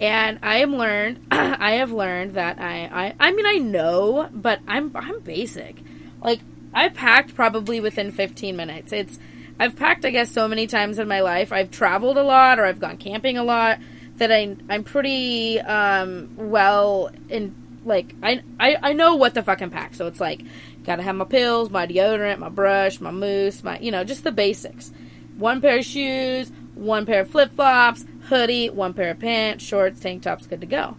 And 0.00 0.38
I 0.42 0.58
am 0.58 0.76
learned. 0.76 1.26
I 1.30 1.72
have 1.72 1.90
learned 1.90 2.34
that 2.34 2.60
I, 2.60 2.88
I 2.92 3.28
I 3.28 3.32
mean 3.32 3.46
I 3.46 3.58
know, 3.58 4.28
but 4.32 4.60
I'm 4.68 4.94
I'm 4.94 5.20
basic. 5.20 5.76
Like 6.22 6.40
I 6.72 6.88
packed 6.88 7.34
probably 7.34 7.80
within 7.80 8.12
15 8.12 8.56
minutes. 8.56 8.92
It's 8.92 9.18
I've 9.58 9.74
packed 9.76 10.04
I 10.04 10.10
guess 10.10 10.30
so 10.30 10.46
many 10.46 10.66
times 10.66 10.98
in 10.98 11.08
my 11.08 11.20
life. 11.20 11.52
I've 11.52 11.70
traveled 11.70 12.16
a 12.16 12.22
lot 12.22 12.58
or 12.58 12.64
I've 12.64 12.80
gone 12.80 12.96
camping 12.96 13.36
a 13.36 13.44
lot 13.44 13.78
that 14.18 14.30
I 14.30 14.56
I'm 14.68 14.84
pretty 14.84 15.60
um, 15.60 16.34
well 16.36 17.10
in 17.28 17.54
like 17.84 18.14
I, 18.22 18.42
I 18.58 18.76
I 18.82 18.92
know 18.92 19.14
what 19.16 19.34
the 19.34 19.42
fucking 19.42 19.70
pack. 19.70 19.94
So 19.94 20.06
it's 20.06 20.20
like 20.20 20.42
gotta 20.84 21.02
have 21.02 21.16
my 21.16 21.24
pills, 21.24 21.70
my 21.70 21.86
deodorant, 21.86 22.38
my 22.38 22.48
brush, 22.48 23.00
my 23.00 23.10
mousse, 23.10 23.62
my 23.62 23.78
you 23.78 23.90
know 23.90 24.04
just 24.04 24.24
the 24.24 24.32
basics. 24.32 24.92
One 25.36 25.60
pair 25.60 25.78
of 25.78 25.84
shoes, 25.84 26.50
one 26.74 27.06
pair 27.06 27.20
of 27.20 27.30
flip 27.30 27.52
flops, 27.54 28.04
hoodie, 28.28 28.70
one 28.70 28.94
pair 28.94 29.10
of 29.10 29.20
pants, 29.20 29.64
shorts, 29.64 30.00
tank 30.00 30.22
tops, 30.22 30.46
good 30.46 30.60
to 30.60 30.66
go. 30.66 30.96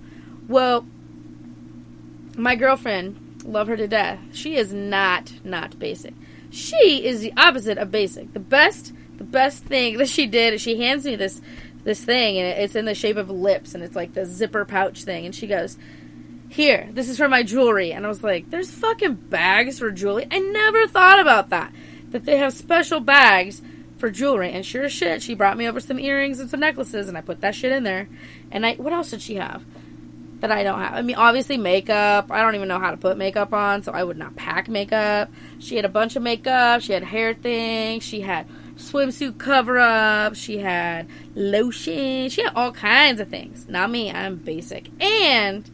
Well, 0.47 0.85
my 2.37 2.55
girlfriend 2.55 3.29
Love 3.45 3.67
her 3.67 3.77
to 3.77 3.87
death. 3.87 4.19
She 4.33 4.55
is 4.55 4.73
not 4.73 5.33
not 5.43 5.79
basic. 5.79 6.13
She 6.49 7.05
is 7.05 7.21
the 7.21 7.33
opposite 7.37 7.77
of 7.77 7.91
basic. 7.91 8.33
The 8.33 8.39
best 8.39 8.93
the 9.17 9.23
best 9.23 9.63
thing 9.63 9.97
that 9.97 10.09
she 10.09 10.27
did 10.27 10.53
is 10.53 10.61
she 10.61 10.79
hands 10.79 11.05
me 11.05 11.15
this 11.15 11.41
this 11.83 12.03
thing 12.03 12.37
and 12.37 12.59
it's 12.59 12.75
in 12.75 12.85
the 12.85 12.93
shape 12.93 13.15
of 13.15 13.29
lips 13.29 13.73
and 13.73 13.83
it's 13.83 13.95
like 13.95 14.13
the 14.13 14.25
zipper 14.25 14.65
pouch 14.65 15.03
thing 15.03 15.25
and 15.25 15.33
she 15.33 15.47
goes 15.47 15.77
here 16.49 16.89
this 16.91 17.07
is 17.07 17.17
for 17.17 17.29
my 17.29 17.43
jewelry 17.43 17.91
and 17.91 18.05
i 18.05 18.09
was 18.09 18.23
like 18.23 18.49
there's 18.49 18.71
fucking 18.71 19.13
bags 19.13 19.79
for 19.79 19.91
jewelry 19.91 20.27
i 20.31 20.39
never 20.39 20.87
thought 20.87 21.19
about 21.19 21.49
that 21.49 21.71
that 22.09 22.25
they 22.25 22.37
have 22.37 22.51
special 22.51 22.99
bags 22.99 23.61
for 23.97 24.09
jewelry 24.09 24.51
and 24.51 24.65
sure 24.65 24.83
as 24.83 24.91
shit 24.91 25.21
she 25.21 25.35
brought 25.35 25.57
me 25.57 25.67
over 25.67 25.79
some 25.79 25.99
earrings 25.99 26.39
and 26.39 26.49
some 26.49 26.59
necklaces 26.59 27.07
and 27.07 27.17
i 27.17 27.21
put 27.21 27.41
that 27.41 27.53
shit 27.53 27.71
in 27.71 27.83
there 27.83 28.09
and 28.51 28.65
i 28.65 28.73
what 28.75 28.91
else 28.91 29.11
did 29.11 29.21
she 29.21 29.35
have 29.35 29.63
that 30.39 30.51
i 30.51 30.63
don't 30.63 30.79
have 30.79 30.93
i 30.93 31.01
mean 31.01 31.15
obviously 31.15 31.57
makeup 31.57 32.31
i 32.31 32.41
don't 32.41 32.55
even 32.55 32.67
know 32.67 32.79
how 32.79 32.91
to 32.91 32.97
put 32.97 33.17
makeup 33.17 33.53
on 33.53 33.83
so 33.83 33.91
i 33.91 34.03
would 34.03 34.17
not 34.17 34.35
pack 34.35 34.67
makeup 34.67 35.29
she 35.59 35.75
had 35.75 35.85
a 35.85 35.89
bunch 35.89 36.15
of 36.15 36.23
makeup 36.23 36.81
she 36.81 36.93
had 36.93 37.03
hair 37.03 37.33
things 37.33 38.03
she 38.03 38.21
had 38.21 38.47
swimsuit 38.79 39.37
cover 39.37 39.77
up. 39.77 40.35
She 40.35 40.59
had 40.59 41.07
lotion. 41.35 42.29
She 42.29 42.41
had 42.41 42.53
all 42.55 42.71
kinds 42.71 43.19
of 43.19 43.27
things. 43.27 43.67
Not 43.67 43.91
me. 43.91 44.11
I'm 44.11 44.37
basic. 44.37 44.89
And 45.01 45.69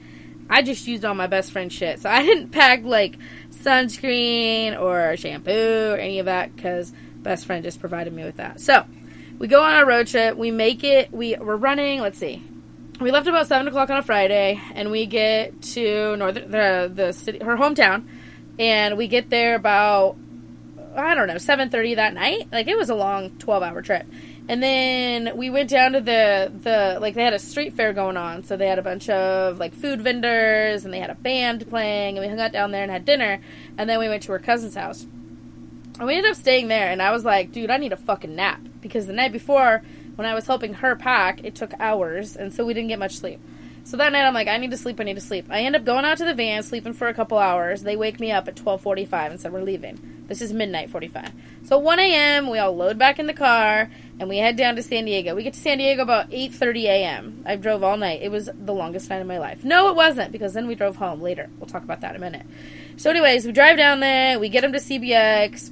I 0.49 0.61
just 0.61 0.87
used 0.87 1.03
all 1.05 1.15
my 1.15 1.27
best 1.27 1.51
friend 1.51 1.71
shit. 1.71 1.99
So 1.99 2.09
I 2.09 2.21
didn't 2.21 2.49
pack 2.51 2.83
like 2.83 3.17
sunscreen 3.51 4.79
or 4.79 5.17
shampoo 5.17 5.91
or 5.91 5.97
any 5.97 6.19
of 6.19 6.25
that 6.25 6.55
because 6.55 6.93
best 7.17 7.45
friend 7.45 7.63
just 7.63 7.79
provided 7.79 8.13
me 8.13 8.23
with 8.23 8.37
that. 8.37 8.59
So 8.59 8.85
we 9.39 9.47
go 9.47 9.61
on 9.63 9.73
our 9.73 9.85
road 9.85 10.07
trip. 10.07 10.37
We 10.37 10.51
make 10.51 10.83
it. 10.83 11.11
We 11.11 11.35
we're 11.35 11.55
running. 11.55 12.01
Let's 12.01 12.17
see. 12.17 12.43
We 12.99 13.11
left 13.11 13.27
about 13.27 13.47
seven 13.47 13.67
o'clock 13.67 13.89
on 13.89 13.97
a 13.97 14.03
Friday, 14.03 14.61
and 14.73 14.89
we 14.91 15.05
get 15.05 15.61
to 15.73 16.15
northern 16.15 16.51
the 16.51 16.91
the 16.93 17.11
city, 17.11 17.43
her 17.43 17.57
hometown, 17.57 18.07
and 18.57 18.97
we 18.97 19.07
get 19.07 19.29
there 19.29 19.55
about 19.55 20.15
I 20.95 21.13
don't 21.13 21.27
know, 21.27 21.35
7:30 21.35 21.95
that 21.95 22.13
night. 22.13 22.47
Like 22.51 22.67
it 22.67 22.77
was 22.77 22.89
a 22.89 22.95
long 22.95 23.31
12-hour 23.31 23.81
trip. 23.81 24.05
And 24.47 24.61
then 24.61 25.35
we 25.35 25.49
went 25.49 25.71
down 25.71 25.93
to 25.93 26.01
the 26.01 26.51
the 26.61 26.99
like 27.01 27.15
they 27.15 27.23
had 27.23 27.33
a 27.33 27.39
street 27.39 27.73
fair 27.73 27.93
going 27.93 28.15
on, 28.15 28.43
so 28.43 28.55
they 28.55 28.67
had 28.67 28.77
a 28.77 28.83
bunch 28.83 29.09
of 29.09 29.57
like 29.57 29.73
food 29.73 30.01
vendors 30.01 30.85
and 30.85 30.93
they 30.93 30.99
had 30.99 31.09
a 31.09 31.15
band 31.15 31.67
playing 31.67 32.17
and 32.17 32.23
we 32.23 32.29
hung 32.29 32.39
out 32.39 32.51
down 32.51 32.71
there 32.71 32.83
and 32.83 32.91
had 32.91 33.05
dinner 33.05 33.41
and 33.77 33.89
then 33.89 33.97
we 33.99 34.07
went 34.07 34.21
to 34.23 34.31
her 34.31 34.39
cousin's 34.39 34.75
house. 34.75 35.07
And 35.97 36.05
we 36.05 36.15
ended 36.15 36.31
up 36.31 36.37
staying 36.37 36.67
there 36.67 36.89
and 36.89 37.01
I 37.01 37.11
was 37.11 37.25
like, 37.25 37.51
dude, 37.51 37.71
I 37.71 37.77
need 37.77 37.93
a 37.93 37.97
fucking 37.97 38.35
nap 38.35 38.61
because 38.81 39.07
the 39.07 39.13
night 39.13 39.31
before 39.31 39.81
when 40.15 40.27
I 40.27 40.35
was 40.35 40.45
helping 40.45 40.75
her 40.75 40.95
pack, 40.95 41.43
it 41.43 41.55
took 41.55 41.73
hours 41.79 42.35
and 42.35 42.53
so 42.53 42.65
we 42.65 42.75
didn't 42.75 42.89
get 42.89 42.99
much 42.99 43.17
sleep. 43.17 43.39
So 43.83 43.97
that 43.97 44.11
night 44.11 44.25
I'm 44.25 44.33
like, 44.33 44.47
I 44.47 44.57
need 44.57 44.71
to 44.71 44.77
sleep, 44.77 44.99
I 44.99 45.03
need 45.03 45.15
to 45.15 45.21
sleep. 45.21 45.47
I 45.49 45.61
end 45.61 45.75
up 45.75 45.85
going 45.85 46.05
out 46.05 46.17
to 46.17 46.25
the 46.25 46.33
van, 46.35 46.61
sleeping 46.61 46.93
for 46.93 47.07
a 47.07 47.13
couple 47.13 47.39
hours. 47.39 47.81
They 47.81 47.95
wake 47.95 48.19
me 48.19 48.31
up 48.31 48.47
at 48.47 48.55
12:45 48.55 49.31
and 49.31 49.41
said 49.41 49.53
we're 49.53 49.61
leaving. 49.61 50.14
This 50.27 50.41
is 50.41 50.53
midnight 50.53 50.89
45. 50.89 51.31
So 51.63 51.77
1 51.77 51.99
a.m. 51.99 52.49
we 52.49 52.57
all 52.57 52.75
load 52.75 52.97
back 52.97 53.19
in 53.19 53.27
the 53.27 53.33
car 53.33 53.89
and 54.19 54.29
we 54.29 54.37
head 54.37 54.55
down 54.55 54.75
to 54.75 54.83
San 54.83 55.05
Diego. 55.05 55.35
We 55.35 55.43
get 55.43 55.53
to 55.53 55.59
San 55.59 55.77
Diego 55.77 56.01
about 56.01 56.29
8:30 56.31 56.83
a.m. 56.85 57.43
I 57.45 57.55
drove 57.55 57.83
all 57.83 57.97
night. 57.97 58.21
It 58.21 58.31
was 58.31 58.49
the 58.57 58.73
longest 58.73 59.09
night 59.09 59.21
of 59.21 59.27
my 59.27 59.37
life. 59.37 59.63
No, 59.63 59.89
it 59.89 59.95
wasn't 59.95 60.31
because 60.31 60.53
then 60.53 60.67
we 60.67 60.75
drove 60.75 60.95
home 60.95 61.21
later. 61.21 61.49
We'll 61.59 61.67
talk 61.67 61.83
about 61.83 62.01
that 62.01 62.11
in 62.11 62.17
a 62.17 62.19
minute. 62.19 62.45
So, 62.97 63.09
anyways, 63.09 63.45
we 63.45 63.51
drive 63.51 63.77
down 63.77 63.99
there. 63.99 64.39
We 64.39 64.49
get 64.49 64.61
them 64.61 64.73
to 64.73 64.79
CBX. 64.79 65.71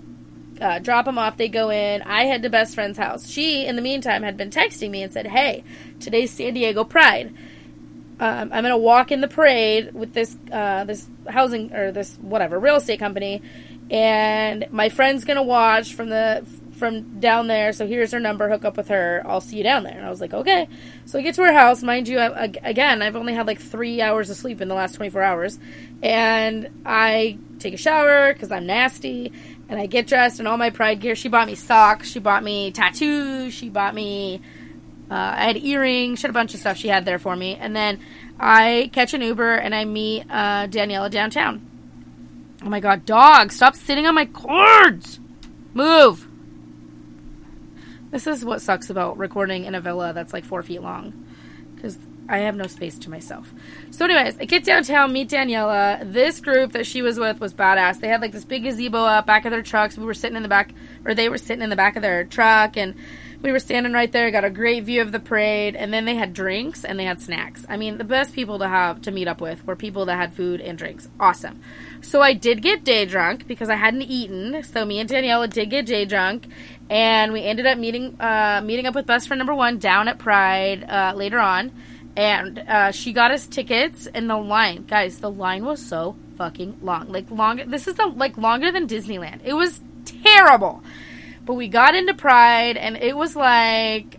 Uh, 0.61 0.79
drop 0.79 1.05
them 1.05 1.17
off. 1.17 1.37
They 1.37 1.49
go 1.49 1.69
in. 1.69 2.01
I 2.03 2.25
head 2.25 2.43
to 2.43 2.49
best 2.49 2.75
friend's 2.75 2.97
house. 2.97 3.27
She, 3.27 3.65
in 3.65 3.75
the 3.75 3.81
meantime, 3.81 4.23
had 4.23 4.37
been 4.37 4.49
texting 4.49 4.91
me 4.91 5.01
and 5.01 5.11
said, 5.11 5.27
"Hey, 5.27 5.63
today's 5.99 6.31
San 6.31 6.53
Diego 6.53 6.83
Pride." 6.83 7.33
um, 8.19 8.51
I'm 8.53 8.63
gonna 8.63 8.77
walk 8.77 9.11
in 9.11 9.21
the 9.21 9.27
parade 9.27 9.93
with 9.93 10.13
this 10.13 10.37
uh, 10.51 10.83
this 10.85 11.09
housing 11.27 11.73
or 11.73 11.91
this 11.91 12.15
whatever 12.17 12.59
real 12.59 12.75
estate 12.75 12.99
company, 12.99 13.41
and 13.89 14.65
my 14.71 14.89
friend's 14.89 15.25
gonna 15.25 15.43
watch 15.43 15.93
from 15.93 16.09
the 16.09 16.45
from 16.77 17.19
down 17.19 17.47
there. 17.47 17.71
So 17.71 17.87
here's 17.87 18.11
her 18.11 18.19
number. 18.19 18.49
Hook 18.49 18.65
up 18.65 18.77
with 18.77 18.87
her. 18.89 19.23
I'll 19.25 19.41
see 19.41 19.57
you 19.57 19.63
down 19.63 19.83
there. 19.83 19.95
And 19.95 20.05
I 20.05 20.09
was 20.09 20.19
like, 20.19 20.33
okay. 20.33 20.67
So 21.05 21.19
I 21.19 21.21
get 21.21 21.35
to 21.35 21.43
her 21.43 21.53
house. 21.53 21.83
Mind 21.83 22.07
you, 22.07 22.19
I, 22.19 22.51
again, 22.63 23.01
I've 23.01 23.15
only 23.15 23.33
had 23.33 23.47
like 23.47 23.59
three 23.59 24.01
hours 24.01 24.29
of 24.29 24.37
sleep 24.37 24.59
in 24.59 24.67
the 24.67 24.75
last 24.75 24.95
24 24.95 25.21
hours, 25.21 25.59
and 26.01 26.81
I 26.85 27.37
take 27.59 27.73
a 27.73 27.77
shower 27.77 28.33
because 28.33 28.51
I'm 28.51 28.65
nasty. 28.65 29.31
And 29.69 29.79
I 29.79 29.85
get 29.85 30.07
dressed 30.07 30.39
in 30.39 30.47
all 30.47 30.57
my 30.57 30.71
pride 30.71 30.99
gear. 30.99 31.15
She 31.15 31.29
bought 31.29 31.47
me 31.47 31.55
socks. 31.55 32.09
She 32.09 32.19
bought 32.19 32.43
me 32.43 32.71
tattoos. 32.71 33.53
She 33.53 33.69
bought 33.69 33.95
me 33.95 34.41
uh, 35.13 35.35
I 35.37 35.45
had 35.45 35.57
earrings, 35.57 36.19
she 36.19 36.23
had 36.23 36.31
a 36.31 36.33
bunch 36.33 36.55
of 36.55 36.59
stuff 36.59 36.77
she 36.77 36.87
had 36.87 37.05
there 37.05 37.19
for 37.19 37.35
me. 37.35 37.55
And 37.55 37.75
then 37.75 37.99
I 38.39 38.89
catch 38.93 39.13
an 39.13 39.21
Uber 39.21 39.55
and 39.55 39.75
I 39.75 39.85
meet 39.85 40.23
uh, 40.27 40.67
Daniela 40.67 41.11
downtown. 41.11 41.69
Oh 42.65 42.69
my 42.69 42.79
god, 42.79 43.05
dog, 43.05 43.51
stop 43.51 43.75
sitting 43.75 44.07
on 44.07 44.15
my 44.15 44.25
cords! 44.25 45.19
Move! 45.73 46.27
This 48.11 48.25
is 48.25 48.45
what 48.45 48.61
sucks 48.61 48.89
about 48.89 49.17
recording 49.17 49.65
in 49.65 49.75
a 49.75 49.81
villa 49.81 50.13
that's 50.13 50.31
like 50.33 50.45
four 50.45 50.63
feet 50.63 50.81
long. 50.81 51.25
Because 51.75 51.97
I 52.29 52.37
have 52.37 52.55
no 52.55 52.67
space 52.67 52.97
to 52.99 53.09
myself. 53.09 53.51
So, 53.91 54.05
anyways, 54.05 54.39
I 54.39 54.45
get 54.45 54.63
downtown, 54.63 55.11
meet 55.11 55.29
Daniela. 55.29 56.09
This 56.09 56.39
group 56.39 56.71
that 56.71 56.85
she 56.85 57.01
was 57.01 57.19
with 57.19 57.41
was 57.41 57.53
badass. 57.53 57.99
They 57.99 58.07
had 58.07 58.21
like 58.21 58.31
this 58.31 58.45
big 58.45 58.63
gazebo 58.63 58.99
up 58.99 59.25
back 59.25 59.43
of 59.45 59.51
their 59.51 59.61
trucks. 59.61 59.97
We 59.97 60.05
were 60.05 60.13
sitting 60.13 60.37
in 60.37 60.43
the 60.43 60.49
back, 60.49 60.73
or 61.03 61.13
they 61.13 61.27
were 61.27 61.37
sitting 61.37 61.63
in 61.63 61.69
the 61.69 61.75
back 61.75 61.97
of 61.97 62.01
their 62.01 62.23
truck, 62.23 62.77
and 62.77 62.95
we 63.43 63.51
were 63.51 63.59
standing 63.59 63.91
right 63.91 64.09
there, 64.09 64.31
got 64.31 64.45
a 64.45 64.49
great 64.49 64.85
view 64.85 65.01
of 65.01 65.11
the 65.11 65.19
parade, 65.19 65.75
and 65.75 65.93
then 65.93 66.05
they 66.05 66.15
had 66.15 66.33
drinks 66.33 66.85
and 66.85 66.97
they 66.97 67.03
had 67.03 67.21
snacks. 67.21 67.65
I 67.67 67.75
mean, 67.75 67.97
the 67.97 68.05
best 68.05 68.33
people 68.33 68.57
to 68.59 68.67
have 68.69 69.01
to 69.01 69.11
meet 69.11 69.27
up 69.27 69.41
with 69.41 69.67
were 69.67 69.75
people 69.75 70.05
that 70.05 70.15
had 70.15 70.33
food 70.33 70.61
and 70.61 70.77
drinks. 70.77 71.09
Awesome. 71.19 71.61
So 72.01 72.21
I 72.21 72.33
did 72.33 72.61
get 72.61 72.85
day 72.85 73.05
drunk 73.05 73.45
because 73.45 73.69
I 73.69 73.75
hadn't 73.75 74.03
eaten. 74.03 74.63
So 74.63 74.85
me 74.85 74.99
and 74.99 75.09
Daniela 75.09 75.51
did 75.51 75.69
get 75.69 75.85
day 75.85 76.05
drunk, 76.05 76.47
and 76.89 77.33
we 77.33 77.43
ended 77.43 77.65
up 77.65 77.77
meeting 77.77 78.15
uh, 78.19 78.61
meeting 78.63 78.87
up 78.87 78.95
with 78.95 79.05
best 79.05 79.27
friend 79.27 79.39
number 79.39 79.53
one 79.53 79.77
down 79.77 80.07
at 80.07 80.19
Pride 80.19 80.85
uh, 80.89 81.13
later 81.13 81.39
on, 81.39 81.73
and 82.15 82.59
uh, 82.59 82.91
she 82.91 83.11
got 83.11 83.31
us 83.31 83.45
tickets. 83.45 84.07
And 84.07 84.29
the 84.29 84.37
line, 84.37 84.85
guys, 84.85 85.19
the 85.19 85.29
line 85.29 85.65
was 85.65 85.85
so 85.85 86.15
fucking 86.37 86.77
long. 86.81 87.11
Like 87.11 87.29
long. 87.29 87.57
This 87.67 87.89
is 87.89 87.95
the, 87.95 88.07
like 88.07 88.37
longer 88.37 88.71
than 88.71 88.87
Disneyland. 88.87 89.41
It 89.43 89.53
was 89.53 89.81
terrible. 90.05 90.81
But 91.45 91.55
we 91.55 91.67
got 91.67 91.95
into 91.95 92.13
Pride, 92.13 92.77
and 92.77 92.95
it 92.97 93.17
was 93.17 93.35
like 93.35 94.17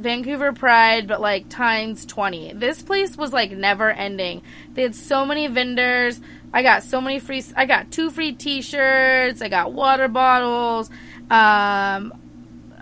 Vancouver 0.00 0.52
Pride, 0.52 1.08
but 1.08 1.20
like 1.20 1.48
times 1.48 2.06
20. 2.06 2.54
This 2.54 2.82
place 2.82 3.16
was 3.16 3.32
like 3.32 3.50
never 3.50 3.90
ending. 3.90 4.42
They 4.74 4.82
had 4.82 4.94
so 4.94 5.26
many 5.26 5.46
vendors. 5.46 6.20
I 6.52 6.62
got 6.62 6.82
so 6.82 7.00
many 7.00 7.18
free, 7.18 7.44
I 7.56 7.66
got 7.66 7.90
two 7.90 8.10
free 8.10 8.32
t 8.32 8.62
shirts. 8.62 9.42
I 9.42 9.48
got 9.48 9.72
water 9.72 10.08
bottles. 10.08 10.90
Um, 11.30 12.14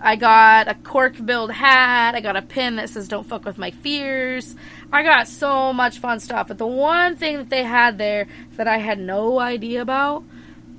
I 0.01 0.15
got 0.15 0.67
a 0.67 0.75
cork 0.75 1.23
build 1.23 1.51
hat. 1.51 2.15
I 2.15 2.21
got 2.21 2.35
a 2.35 2.41
pin 2.41 2.77
that 2.77 2.89
says 2.89 3.07
"Don't 3.07 3.27
fuck 3.27 3.43
with 3.45 3.57
my 3.57 3.71
fears." 3.71 4.55
I 4.91 5.03
got 5.03 5.27
so 5.27 5.73
much 5.73 5.99
fun 5.99 6.19
stuff. 6.19 6.47
But 6.47 6.57
the 6.57 6.67
one 6.67 7.15
thing 7.15 7.37
that 7.37 7.49
they 7.49 7.63
had 7.63 7.97
there 7.97 8.27
that 8.55 8.67
I 8.67 8.77
had 8.77 8.99
no 8.99 9.39
idea 9.39 9.81
about 9.81 10.23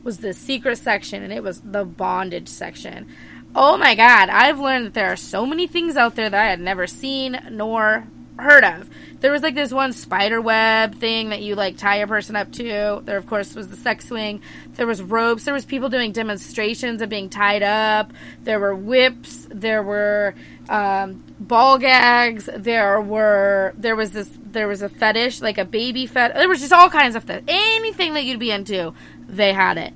was 0.02 0.18
the 0.18 0.32
secret 0.32 0.76
section, 0.76 1.22
and 1.22 1.32
it 1.32 1.42
was 1.42 1.60
the 1.60 1.84
bondage 1.84 2.48
section. 2.48 3.08
Oh 3.54 3.76
my 3.76 3.94
god, 3.94 4.28
I've 4.28 4.60
learned 4.60 4.86
that 4.86 4.94
there 4.94 5.12
are 5.12 5.16
so 5.16 5.44
many 5.44 5.66
things 5.66 5.96
out 5.96 6.14
there 6.14 6.30
that 6.30 6.40
I 6.40 6.48
had 6.48 6.60
never 6.60 6.86
seen 6.86 7.38
nor 7.50 8.06
heard 8.40 8.64
of. 8.64 8.88
There 9.20 9.32
was 9.32 9.42
like 9.42 9.54
this 9.54 9.72
one 9.72 9.92
spider 9.92 10.40
web 10.40 10.94
thing 10.94 11.28
that 11.28 11.42
you 11.42 11.54
like 11.54 11.76
tie 11.76 11.96
a 11.96 12.06
person 12.06 12.36
up 12.36 12.50
to. 12.52 13.02
There, 13.04 13.16
of 13.16 13.26
course, 13.26 13.54
was 13.54 13.68
the 13.68 13.76
sex 13.76 14.08
swing. 14.08 14.42
There 14.74 14.86
was 14.86 15.02
ropes. 15.02 15.44
There 15.44 15.54
was 15.54 15.64
people 15.64 15.88
doing 15.88 16.12
demonstrations 16.12 17.02
of 17.02 17.08
being 17.08 17.28
tied 17.28 17.62
up. 17.62 18.12
There 18.42 18.58
were 18.58 18.74
whips. 18.74 19.46
There 19.50 19.82
were 19.82 20.34
um, 20.68 21.24
ball 21.38 21.78
gags. 21.78 22.48
There 22.56 23.00
were 23.00 23.74
there 23.76 23.94
was 23.94 24.12
this 24.12 24.30
there 24.42 24.68
was 24.68 24.82
a 24.82 24.88
fetish 24.88 25.40
like 25.40 25.58
a 25.58 25.64
baby 25.64 26.06
fetish. 26.06 26.36
There 26.36 26.48
was 26.48 26.60
just 26.60 26.72
all 26.72 26.88
kinds 26.88 27.14
of 27.14 27.22
stuff. 27.24 27.42
Anything 27.46 28.14
that 28.14 28.24
you'd 28.24 28.40
be 28.40 28.50
into 28.50 28.94
they 29.36 29.52
had 29.52 29.78
it. 29.78 29.94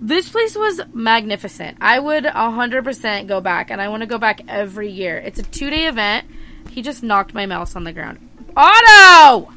This 0.00 0.28
place 0.28 0.54
was 0.54 0.80
magnificent. 0.92 1.78
I 1.80 1.98
would 1.98 2.24
100% 2.24 3.26
go 3.26 3.40
back, 3.40 3.70
and 3.70 3.80
I 3.80 3.88
want 3.88 4.02
to 4.02 4.06
go 4.06 4.18
back 4.18 4.42
every 4.46 4.90
year. 4.90 5.18
It's 5.18 5.40
a 5.40 5.42
two 5.42 5.70
day 5.70 5.86
event. 5.86 6.26
He 6.70 6.82
just 6.82 7.02
knocked 7.02 7.34
my 7.34 7.46
mouse 7.46 7.74
on 7.74 7.84
the 7.84 7.92
ground. 7.92 8.18
Otto! 8.56 9.52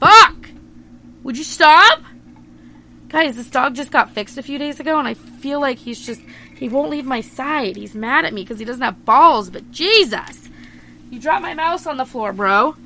Fuck! 0.00 0.48
Would 1.22 1.36
you 1.36 1.44
stop? 1.44 2.00
Guys, 3.08 3.36
this 3.36 3.50
dog 3.50 3.74
just 3.74 3.90
got 3.90 4.10
fixed 4.10 4.38
a 4.38 4.42
few 4.42 4.58
days 4.58 4.80
ago, 4.80 4.98
and 4.98 5.06
I 5.06 5.14
feel 5.14 5.60
like 5.60 5.78
he's 5.78 6.04
just. 6.04 6.22
He 6.56 6.68
won't 6.68 6.90
leave 6.90 7.04
my 7.04 7.20
side. 7.20 7.76
He's 7.76 7.94
mad 7.94 8.24
at 8.24 8.32
me 8.32 8.42
because 8.42 8.58
he 8.58 8.64
doesn't 8.64 8.82
have 8.82 9.04
balls, 9.04 9.50
but 9.50 9.70
Jesus! 9.70 10.48
You 11.10 11.20
dropped 11.20 11.42
my 11.42 11.54
mouse 11.54 11.86
on 11.86 11.96
the 11.96 12.06
floor, 12.06 12.32
bro. 12.32 12.76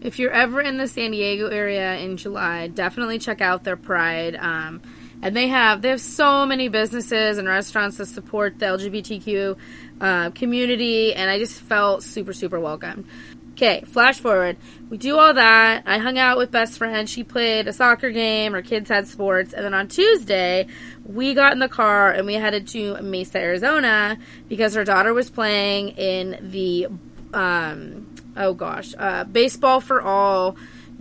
If 0.00 0.18
you're 0.18 0.32
ever 0.32 0.60
in 0.60 0.78
the 0.78 0.88
San 0.88 1.10
Diego 1.10 1.48
area 1.48 1.96
in 1.96 2.16
July, 2.16 2.68
definitely 2.68 3.18
check 3.18 3.40
out 3.40 3.64
their 3.64 3.76
Pride. 3.76 4.34
Um, 4.36 4.80
and 5.22 5.36
they 5.36 5.48
have 5.48 5.82
they 5.82 5.90
have 5.90 6.00
so 6.00 6.46
many 6.46 6.68
businesses 6.68 7.36
and 7.36 7.46
restaurants 7.46 7.98
that 7.98 8.06
support 8.06 8.58
the 8.58 8.66
LGBTQ 8.66 9.58
uh, 10.00 10.30
community, 10.30 11.14
and 11.14 11.30
I 11.30 11.38
just 11.38 11.60
felt 11.60 12.02
super 12.02 12.32
super 12.32 12.58
welcome. 12.58 13.06
Okay, 13.52 13.82
flash 13.82 14.18
forward. 14.18 14.56
We 14.88 14.96
do 14.96 15.18
all 15.18 15.34
that. 15.34 15.82
I 15.84 15.98
hung 15.98 16.18
out 16.18 16.38
with 16.38 16.50
best 16.50 16.78
friend. 16.78 17.06
She 17.10 17.24
played 17.24 17.68
a 17.68 17.74
soccer 17.74 18.10
game. 18.10 18.54
Her 18.54 18.62
kids 18.62 18.88
had 18.88 19.06
sports. 19.06 19.52
And 19.52 19.62
then 19.62 19.74
on 19.74 19.86
Tuesday, 19.86 20.66
we 21.04 21.34
got 21.34 21.52
in 21.52 21.58
the 21.58 21.68
car 21.68 22.10
and 22.10 22.26
we 22.26 22.34
headed 22.34 22.68
to 22.68 23.02
Mesa, 23.02 23.38
Arizona 23.38 24.16
because 24.48 24.74
her 24.74 24.84
daughter 24.84 25.12
was 25.12 25.28
playing 25.28 25.90
in 25.90 26.38
the, 26.50 26.86
um, 27.34 28.14
oh 28.40 28.54
gosh, 28.54 28.94
uh, 28.98 29.24
Baseball 29.24 29.80
for 29.80 30.02
All 30.02 30.56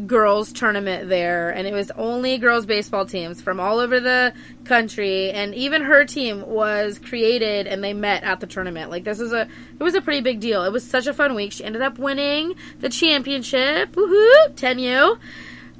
girls 0.05 0.53
tournament 0.53 1.09
there. 1.09 1.49
And 1.49 1.67
it 1.67 1.73
was 1.73 1.91
only 1.91 2.37
girls 2.37 2.65
baseball 2.65 3.05
teams 3.05 3.41
from 3.41 3.59
all 3.59 3.79
over 3.79 3.99
the 3.99 4.33
country. 4.63 5.29
And 5.31 5.53
even 5.53 5.81
her 5.81 6.05
team 6.05 6.47
was 6.47 6.99
created 6.99 7.67
and 7.67 7.83
they 7.83 7.93
met 7.93 8.23
at 8.23 8.39
the 8.39 8.47
tournament. 8.47 8.91
Like 8.91 9.03
this 9.03 9.19
is 9.19 9.33
a 9.33 9.41
it 9.79 9.83
was 9.83 9.95
a 9.95 10.01
pretty 10.01 10.21
big 10.21 10.39
deal. 10.39 10.63
It 10.63 10.71
was 10.71 10.89
such 10.89 11.07
a 11.07 11.13
fun 11.13 11.35
week. 11.35 11.51
She 11.51 11.63
ended 11.63 11.81
up 11.81 11.99
winning 11.99 12.55
the 12.79 12.89
championship. 12.89 13.91
Woohoo! 13.93 14.53
10u 14.53 15.19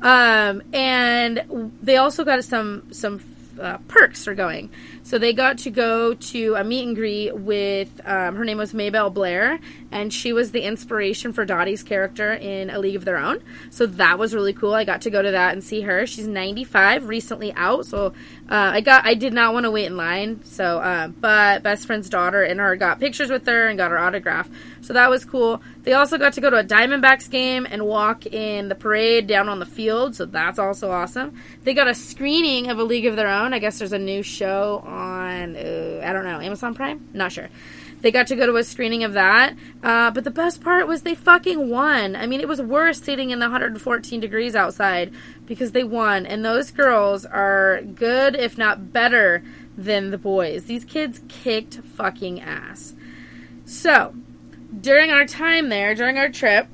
um, 0.01 0.63
and 0.73 1.71
they 1.81 1.97
also 1.97 2.23
got 2.23 2.43
some 2.43 2.91
some 2.91 3.21
uh, 3.59 3.77
perks 3.87 4.23
for 4.23 4.33
going 4.33 4.69
so 5.09 5.17
they 5.17 5.33
got 5.33 5.57
to 5.59 5.71
go 5.71 6.13
to 6.13 6.53
a 6.53 6.63
meet 6.63 6.85
and 6.85 6.95
greet 6.95 7.35
with 7.35 7.89
um, 8.05 8.35
her 8.35 8.45
name 8.45 8.59
was 8.59 8.75
Maybelle 8.75 9.09
Blair, 9.09 9.59
and 9.91 10.13
she 10.13 10.33
was 10.33 10.51
the 10.51 10.61
inspiration 10.61 11.33
for 11.33 11.45
Dottie's 11.45 11.81
character 11.81 12.31
in 12.31 12.69
A 12.69 12.77
League 12.77 12.95
of 12.95 13.05
Their 13.05 13.17
Own. 13.17 13.41
So 13.71 13.87
that 13.87 14.19
was 14.19 14.35
really 14.35 14.53
cool. 14.53 14.75
I 14.75 14.83
got 14.83 15.01
to 15.01 15.09
go 15.09 15.23
to 15.23 15.31
that 15.31 15.53
and 15.53 15.63
see 15.63 15.81
her. 15.81 16.05
She's 16.05 16.27
95, 16.27 17.09
recently 17.09 17.51
out. 17.53 17.87
So 17.87 18.13
uh, 18.49 18.71
I 18.73 18.81
got 18.81 19.03
I 19.03 19.15
did 19.15 19.33
not 19.33 19.51
want 19.51 19.63
to 19.63 19.71
wait 19.71 19.85
in 19.85 19.97
line. 19.97 20.43
So, 20.43 20.77
uh, 20.77 21.07
but 21.07 21.63
best 21.63 21.87
friend's 21.87 22.07
daughter 22.07 22.43
and 22.43 22.59
her 22.59 22.75
got 22.75 22.99
pictures 22.99 23.31
with 23.31 23.47
her 23.47 23.67
and 23.67 23.79
got 23.79 23.89
her 23.89 23.97
autograph. 23.97 24.47
So 24.81 24.93
that 24.93 25.09
was 25.09 25.25
cool. 25.25 25.63
They 25.83 25.93
also 25.93 26.19
got 26.19 26.33
to 26.33 26.41
go 26.41 26.51
to 26.51 26.57
a 26.57 26.63
Diamondbacks 26.63 27.29
game 27.29 27.65
and 27.69 27.85
walk 27.85 28.27
in 28.27 28.69
the 28.69 28.75
parade 28.75 29.25
down 29.25 29.49
on 29.49 29.57
the 29.57 29.65
field. 29.65 30.15
So 30.15 30.25
that's 30.25 30.59
also 30.59 30.91
awesome. 30.91 31.41
They 31.63 31.73
got 31.73 31.87
a 31.87 31.95
screening 31.95 32.69
of 32.69 32.77
A 32.77 32.83
League 32.83 33.07
of 33.07 33.15
Their 33.15 33.27
Own. 33.27 33.53
I 33.55 33.59
guess 33.59 33.79
there's 33.79 33.91
a 33.91 33.99
new 33.99 34.21
show 34.21 34.83
on 34.99 35.55
uh, 35.55 36.01
I 36.03 36.13
don't 36.13 36.25
know 36.25 36.39
Amazon 36.39 36.75
Prime. 36.75 37.07
Not 37.13 37.31
sure. 37.31 37.49
They 38.01 38.11
got 38.11 38.27
to 38.27 38.35
go 38.35 38.45
to 38.45 38.55
a 38.55 38.63
screening 38.63 39.03
of 39.03 39.13
that. 39.13 39.55
Uh, 39.83 40.11
but 40.11 40.23
the 40.23 40.31
best 40.31 40.61
part 40.61 40.87
was 40.87 41.01
they 41.01 41.15
fucking 41.15 41.69
won. 41.69 42.15
I 42.15 42.27
mean, 42.27 42.39
it 42.39 42.47
was 42.47 42.61
worse 42.61 43.01
sitting 43.01 43.31
in 43.31 43.39
the 43.39 43.45
114 43.45 44.19
degrees 44.19 44.55
outside 44.55 45.13
because 45.45 45.73
they 45.73 45.83
won. 45.83 46.25
And 46.25 46.45
those 46.45 46.71
girls 46.71 47.25
are 47.25 47.81
good, 47.81 48.35
if 48.35 48.57
not 48.57 48.93
better, 48.93 49.43
than 49.77 50.11
the 50.11 50.17
boys. 50.17 50.65
These 50.65 50.85
kids 50.85 51.21
kicked 51.27 51.75
fucking 51.75 52.39
ass. 52.39 52.93
So, 53.65 54.15
during 54.79 55.11
our 55.11 55.25
time 55.25 55.69
there, 55.69 55.93
during 55.93 56.17
our 56.17 56.29
trip, 56.29 56.67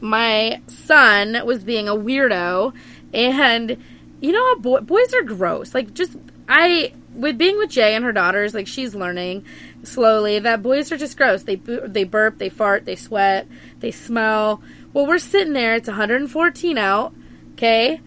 my 0.00 0.60
son 0.68 1.44
was 1.44 1.64
being 1.64 1.88
a 1.88 1.94
weirdo. 1.94 2.72
And 3.12 3.76
you 4.20 4.32
know 4.32 4.56
boy- 4.56 4.80
boys 4.80 5.12
are 5.14 5.22
gross. 5.22 5.74
Like, 5.74 5.94
just, 5.94 6.16
I, 6.48 6.92
with 7.14 7.38
being 7.38 7.58
with 7.58 7.70
Jay 7.70 7.94
and 7.94 8.04
her 8.04 8.12
daughters, 8.12 8.54
like, 8.54 8.66
she's 8.66 8.94
learning 8.94 9.44
slowly 9.82 10.38
that 10.38 10.62
boys 10.62 10.92
are 10.92 10.96
just 10.96 11.16
gross. 11.16 11.42
They 11.42 11.56
they 11.56 12.04
burp, 12.04 12.38
they 12.38 12.48
fart, 12.48 12.84
they 12.84 12.96
sweat, 12.96 13.46
they 13.80 13.90
smell. 13.90 14.62
Well, 14.92 15.06
we're 15.06 15.18
sitting 15.18 15.52
there. 15.52 15.74
It's 15.74 15.88
114 15.88 16.78
out, 16.78 17.14
okay, 17.52 18.00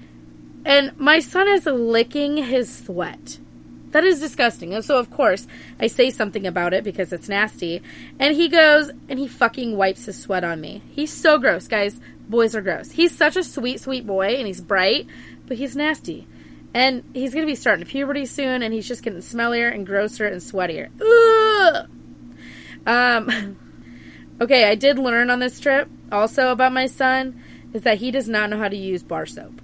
and 0.65 0.97
my 0.97 1.19
son 1.19 1.47
is 1.47 1.65
licking 1.65 2.37
his 2.37 2.73
sweat. 2.73 3.39
That 3.91 4.03
is 4.03 4.19
disgusting. 4.19 4.73
And 4.73 4.83
so, 4.83 4.97
of 4.97 5.11
course, 5.11 5.45
I 5.79 5.85
say 5.85 6.09
something 6.09 6.47
about 6.47 6.73
it 6.73 6.83
because 6.83 7.13
it's 7.13 7.29
nasty. 7.29 7.81
And 8.17 8.35
he 8.35 8.49
goes 8.49 8.89
and 9.07 9.19
he 9.19 9.27
fucking 9.27 9.77
wipes 9.77 10.05
his 10.05 10.19
sweat 10.19 10.43
on 10.43 10.59
me. 10.59 10.81
He's 10.89 11.13
so 11.13 11.37
gross, 11.37 11.67
guys. 11.67 11.99
Boys 12.27 12.55
are 12.55 12.61
gross. 12.61 12.91
He's 12.91 13.15
such 13.15 13.35
a 13.35 13.43
sweet, 13.43 13.81
sweet 13.81 14.07
boy 14.07 14.35
and 14.35 14.47
he's 14.47 14.61
bright, 14.61 15.05
but 15.45 15.57
he's 15.57 15.75
nasty. 15.75 16.27
And 16.73 17.03
he's 17.13 17.33
going 17.33 17.45
to 17.45 17.51
be 17.51 17.55
starting 17.55 17.85
puberty 17.85 18.25
soon 18.25 18.63
and 18.63 18.73
he's 18.73 18.87
just 18.87 19.03
getting 19.03 19.19
smellier 19.19 19.71
and 19.71 19.85
grosser 19.85 20.25
and 20.25 20.41
sweatier. 20.41 20.89
Ugh! 20.99 21.89
Um, 22.85 23.57
okay, 24.41 24.65
I 24.65 24.75
did 24.75 24.97
learn 24.97 25.29
on 25.29 25.39
this 25.39 25.59
trip 25.59 25.89
also 26.11 26.51
about 26.51 26.73
my 26.73 26.87
son 26.87 27.41
is 27.73 27.83
that 27.83 27.99
he 27.99 28.11
does 28.11 28.27
not 28.27 28.49
know 28.49 28.57
how 28.57 28.67
to 28.67 28.77
use 28.77 29.03
bar 29.03 29.25
soap. 29.25 29.61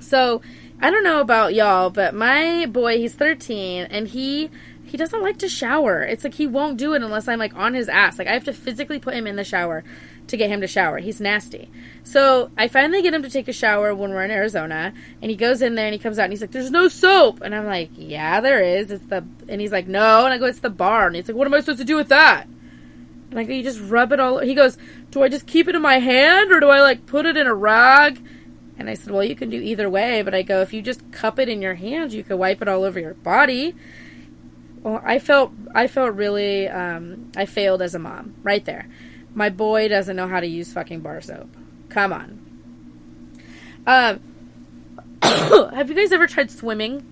So, 0.00 0.42
I 0.80 0.90
don't 0.90 1.04
know 1.04 1.20
about 1.20 1.54
y'all, 1.54 1.90
but 1.90 2.14
my 2.14 2.66
boy, 2.66 2.98
he's 2.98 3.14
13 3.14 3.84
and 3.84 4.08
he 4.08 4.50
he 4.84 4.98
doesn't 4.98 5.22
like 5.22 5.38
to 5.38 5.48
shower. 5.48 6.02
It's 6.02 6.24
like 6.24 6.34
he 6.34 6.46
won't 6.46 6.76
do 6.76 6.94
it 6.94 7.02
unless 7.02 7.26
I'm 7.26 7.38
like 7.38 7.56
on 7.56 7.74
his 7.74 7.88
ass. 7.88 8.18
Like 8.18 8.28
I 8.28 8.32
have 8.32 8.44
to 8.44 8.52
physically 8.52 8.98
put 8.98 9.14
him 9.14 9.26
in 9.26 9.36
the 9.36 9.42
shower 9.42 9.82
to 10.26 10.36
get 10.36 10.50
him 10.50 10.60
to 10.60 10.66
shower. 10.66 10.98
He's 10.98 11.20
nasty. 11.20 11.70
So 12.02 12.50
I 12.56 12.68
finally 12.68 13.02
get 13.02 13.14
him 13.14 13.22
to 13.22 13.30
take 13.30 13.48
a 13.48 13.52
shower 13.52 13.94
when 13.94 14.10
we're 14.10 14.24
in 14.24 14.30
Arizona, 14.30 14.92
and 15.20 15.30
he 15.30 15.36
goes 15.36 15.62
in 15.62 15.74
there 15.74 15.86
and 15.86 15.92
he 15.92 15.98
comes 15.98 16.18
out 16.18 16.24
and 16.24 16.32
he's 16.32 16.40
like, 16.40 16.52
"There's 16.52 16.70
no 16.70 16.88
soap," 16.88 17.40
and 17.42 17.54
I'm 17.54 17.66
like, 17.66 17.90
"Yeah, 17.94 18.40
there 18.40 18.62
is. 18.62 18.90
It's 18.90 19.06
the," 19.06 19.24
and 19.48 19.60
he's 19.60 19.72
like, 19.72 19.86
"No," 19.86 20.24
and 20.24 20.32
I 20.32 20.38
go, 20.38 20.46
"It's 20.46 20.60
the 20.60 20.70
bar," 20.70 21.06
and 21.06 21.16
he's 21.16 21.28
like, 21.28 21.36
"What 21.36 21.46
am 21.46 21.54
I 21.54 21.60
supposed 21.60 21.78
to 21.80 21.84
do 21.84 21.96
with 21.96 22.08
that?" 22.08 22.46
And 23.30 23.38
I 23.38 23.44
go, 23.44 23.52
"You 23.52 23.62
just 23.62 23.80
rub 23.80 24.12
it 24.12 24.20
all." 24.20 24.38
He 24.38 24.54
goes, 24.54 24.78
"Do 25.10 25.22
I 25.22 25.28
just 25.28 25.46
keep 25.46 25.68
it 25.68 25.74
in 25.74 25.82
my 25.82 25.98
hand 25.98 26.52
or 26.52 26.60
do 26.60 26.68
I 26.68 26.80
like 26.80 27.06
put 27.06 27.26
it 27.26 27.36
in 27.36 27.46
a 27.46 27.54
rag?" 27.54 28.20
And 28.78 28.88
I 28.90 28.94
said, 28.94 29.12
"Well, 29.12 29.24
you 29.24 29.36
can 29.36 29.50
do 29.50 29.60
either 29.60 29.88
way, 29.88 30.22
but 30.22 30.34
I 30.34 30.42
go, 30.42 30.60
if 30.60 30.72
you 30.72 30.82
just 30.82 31.10
cup 31.12 31.38
it 31.38 31.48
in 31.48 31.62
your 31.62 31.74
hand, 31.74 32.12
you 32.12 32.24
could 32.24 32.38
wipe 32.38 32.60
it 32.62 32.68
all 32.68 32.82
over 32.82 32.98
your 32.98 33.14
body." 33.14 33.74
Well, 34.82 35.00
I 35.04 35.18
felt 35.18 35.52
I 35.74 35.86
felt 35.86 36.14
really 36.14 36.68
um, 36.68 37.32
I 37.36 37.46
failed 37.46 37.80
as 37.80 37.94
a 37.94 37.98
mom 37.98 38.34
right 38.42 38.64
there. 38.64 38.86
My 39.34 39.50
boy 39.50 39.88
doesn't 39.88 40.16
know 40.16 40.28
how 40.28 40.40
to 40.40 40.46
use 40.46 40.72
fucking 40.72 41.00
bar 41.00 41.20
soap. 41.20 41.54
Come 41.88 42.12
on. 42.12 42.40
Um, 43.86 44.20
have 45.22 45.90
you 45.90 45.96
guys 45.96 46.12
ever 46.12 46.26
tried 46.26 46.50
swimming 46.50 47.04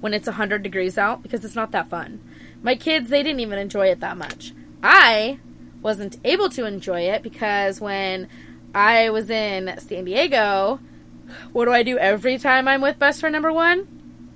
when 0.00 0.12
it's 0.12 0.26
100 0.26 0.62
degrees 0.62 0.98
out? 0.98 1.22
Because 1.22 1.44
it's 1.44 1.54
not 1.54 1.70
that 1.70 1.88
fun. 1.88 2.20
My 2.62 2.74
kids, 2.74 3.10
they 3.10 3.22
didn't 3.22 3.40
even 3.40 3.58
enjoy 3.58 3.86
it 3.86 4.00
that 4.00 4.16
much. 4.16 4.52
I 4.82 5.38
wasn't 5.80 6.18
able 6.24 6.48
to 6.50 6.64
enjoy 6.64 7.02
it 7.02 7.22
because 7.22 7.80
when 7.80 8.28
I 8.74 9.10
was 9.10 9.30
in 9.30 9.74
San 9.78 10.04
Diego, 10.04 10.80
what 11.52 11.66
do 11.66 11.72
I 11.72 11.82
do 11.82 11.98
every 11.98 12.38
time 12.38 12.68
I'm 12.68 12.80
with 12.80 12.98
best 12.98 13.20
friend 13.20 13.32
number 13.32 13.52
one? 13.52 13.88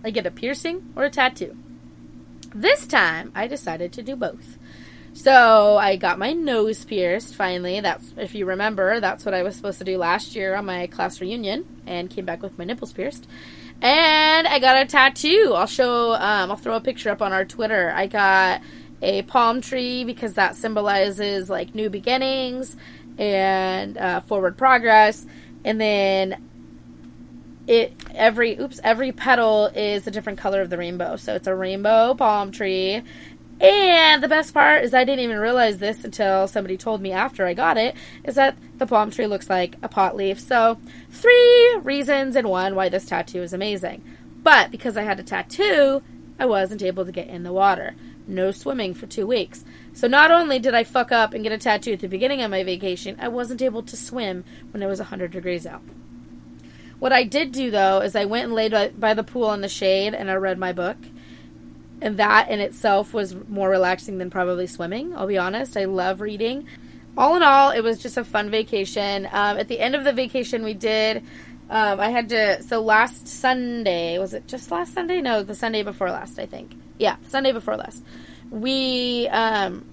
I 0.05 0.11
get 0.11 0.27
a 0.27 0.31
piercing 0.31 0.93
or 0.95 1.05
a 1.05 1.11
tattoo. 1.11 1.57
This 2.55 2.87
time, 2.87 3.33
I 3.35 3.47
decided 3.47 3.93
to 3.93 4.03
do 4.03 4.17
both. 4.17 4.57
So 5.17 5.79
I 5.79 5.97
got 5.97 6.19
my 6.19 6.35
nose 6.35 6.85
pierced 6.85 7.35
finally. 7.35 7.81
That's 7.81 8.13
if 8.19 8.35
you 8.35 8.45
remember, 8.45 9.01
that's 9.01 9.25
what 9.25 9.33
I 9.33 9.43
was 9.43 9.57
supposed 9.57 9.79
to 9.79 9.85
do 9.85 9.97
last 9.97 10.37
year 10.37 10.55
on 10.55 10.67
my 10.67 10.89
class 10.89 11.23
reunion, 11.23 11.65
and 11.87 12.11
came 12.11 12.27
back 12.27 12.43
with 12.43 12.59
my 12.59 12.65
nipples 12.65 12.93
pierced. 12.93 13.27
And 13.81 14.47
I 14.47 14.59
got 14.59 14.77
a 14.77 14.85
tattoo. 14.85 15.55
I'll 15.57 15.67
show. 15.67 16.13
Um, 16.13 16.51
I'll 16.51 16.57
throw 16.59 16.77
a 16.77 16.83
picture 16.83 17.11
up 17.11 17.23
on 17.23 17.33
our 17.33 17.47
Twitter. 17.47 17.91
I 17.97 18.09
got 18.09 18.61
a 19.01 19.23
palm 19.23 19.63
tree 19.63 20.05
because 20.05 20.35
that 20.35 20.55
symbolizes 20.55 21.49
like 21.49 21.75
new 21.75 21.89
beginnings 21.89 22.77
and 23.17 23.97
uh, 23.97 24.21
forward 24.21 24.59
progress. 24.59 25.25
And 25.65 25.81
then 25.81 26.47
it 27.67 27.95
every 28.15 28.59
oops 28.59 28.81
every 28.85 29.13
petal 29.13 29.67
is 29.75 30.07
a 30.07 30.11
different 30.11 30.39
color 30.39 30.61
of 30.61 30.71
the 30.71 30.77
rainbow. 30.77 31.17
So 31.17 31.35
it's 31.35 31.47
a 31.47 31.55
rainbow 31.55 32.15
palm 32.15 32.53
tree. 32.53 33.03
And 33.61 34.23
the 34.23 34.29
best 34.29 34.53
part 34.53 34.85
is 34.85 34.93
I 34.93 35.05
didn't 35.05 35.25
even 35.25 35.39
realize 35.39 35.79
this 35.79 36.05
until 36.05 36.47
somebody 36.47 36.77
told 36.77 37.01
me 37.01 37.13
after 37.13 37.47
I 37.47 37.55
got 37.55 37.79
it 37.79 37.97
is 38.23 38.35
that 38.35 38.57
the 38.77 38.87
palm 38.87 39.11
tree 39.11 39.27
looks 39.27 39.49
like 39.49 39.77
a 39.83 39.89
pot 39.89 40.15
leaf. 40.15 40.39
So, 40.39 40.79
three 41.11 41.79
reasons 41.83 42.37
in 42.37 42.49
one 42.49 42.75
why 42.75 42.91
this 42.91 43.07
tattoo 43.07 43.43
is 43.43 43.55
amazing. 43.55 44.05
But 44.43 44.71
because 44.71 44.97
I 44.97 45.03
had 45.03 45.19
a 45.19 45.23
tattoo, 45.23 46.03
I 46.39 46.47
wasn't 46.47 46.83
able 46.83 47.07
to 47.07 47.13
get 47.13 47.29
in 47.29 47.43
the 47.45 47.53
water. 47.53 47.95
No 48.27 48.51
swimming 48.51 48.93
for 48.93 49.07
2 49.07 49.27
weeks. 49.27 49.65
So 49.93 50.07
not 50.07 50.31
only 50.31 50.59
did 50.59 50.75
I 50.75 50.85
fuck 50.85 51.11
up 51.11 51.33
and 51.33 51.43
get 51.43 51.53
a 51.53 51.59
tattoo 51.59 51.93
at 51.93 52.01
the 52.01 52.09
beginning 52.09 52.43
of 52.43 52.51
my 52.51 52.63
vacation, 52.63 53.17
I 53.19 53.29
wasn't 53.29 53.63
able 53.63 53.83
to 53.85 53.97
swim 53.97 54.45
when 54.71 54.83
it 54.83 54.87
was 54.87 54.99
100 54.99 55.31
degrees 55.31 55.67
out. 55.67 55.83
What 56.99 57.13
I 57.13 57.25
did 57.25 57.53
do 57.53 57.71
though 57.71 58.01
is 58.01 58.17
I 58.17 58.25
went 58.25 58.45
and 58.45 58.55
laid 58.55 58.73
by, 58.73 58.89
by 58.89 59.15
the 59.15 59.25
pool 59.25 59.53
in 59.53 59.61
the 59.63 59.69
shade 59.69 60.15
and 60.15 60.31
I 60.31 60.35
read 60.35 60.59
my 60.59 60.73
book. 60.73 60.97
And 62.01 62.19
that 62.19 62.51
in 62.51 62.61
itself 62.61 63.15
was 63.15 63.35
more 63.49 63.71
relaxing 63.71 64.19
than 64.19 64.31
probably 64.31 64.67
swimming, 64.67 65.15
I'll 65.17 65.27
be 65.27 65.39
honest. 65.39 65.77
I 65.77 65.87
love 65.87 66.21
reading. 66.21 66.67
All 67.17 67.37
in 67.37 67.43
all, 67.43 67.71
it 67.71 67.81
was 67.81 67.99
just 67.99 68.19
a 68.19 68.25
fun 68.25 68.51
vacation. 68.51 69.27
Um, 69.33 69.57
at 69.57 69.69
the 69.69 69.81
end 69.81 69.95
of 69.95 70.05
the 70.05 70.13
vacation, 70.13 70.63
we 70.63 70.75
did. 70.75 71.25
Um, 71.71 71.99
I 71.99 72.11
had 72.11 72.29
to. 72.29 72.63
So 72.63 72.81
last 72.83 73.27
Sunday, 73.27 74.19
was 74.19 74.35
it 74.35 74.47
just 74.47 74.71
last 74.71 74.93
Sunday? 74.93 75.23
No, 75.23 75.43
the 75.43 75.55
Sunday 75.55 75.83
before 75.83 76.11
last, 76.11 76.39
I 76.39 76.47
think. 76.47 76.75
Yeah, 76.99 77.17
Sunday 77.29 77.53
before 77.53 77.77
last. 77.77 78.05
We. 78.51 79.29
Um, 79.29 79.87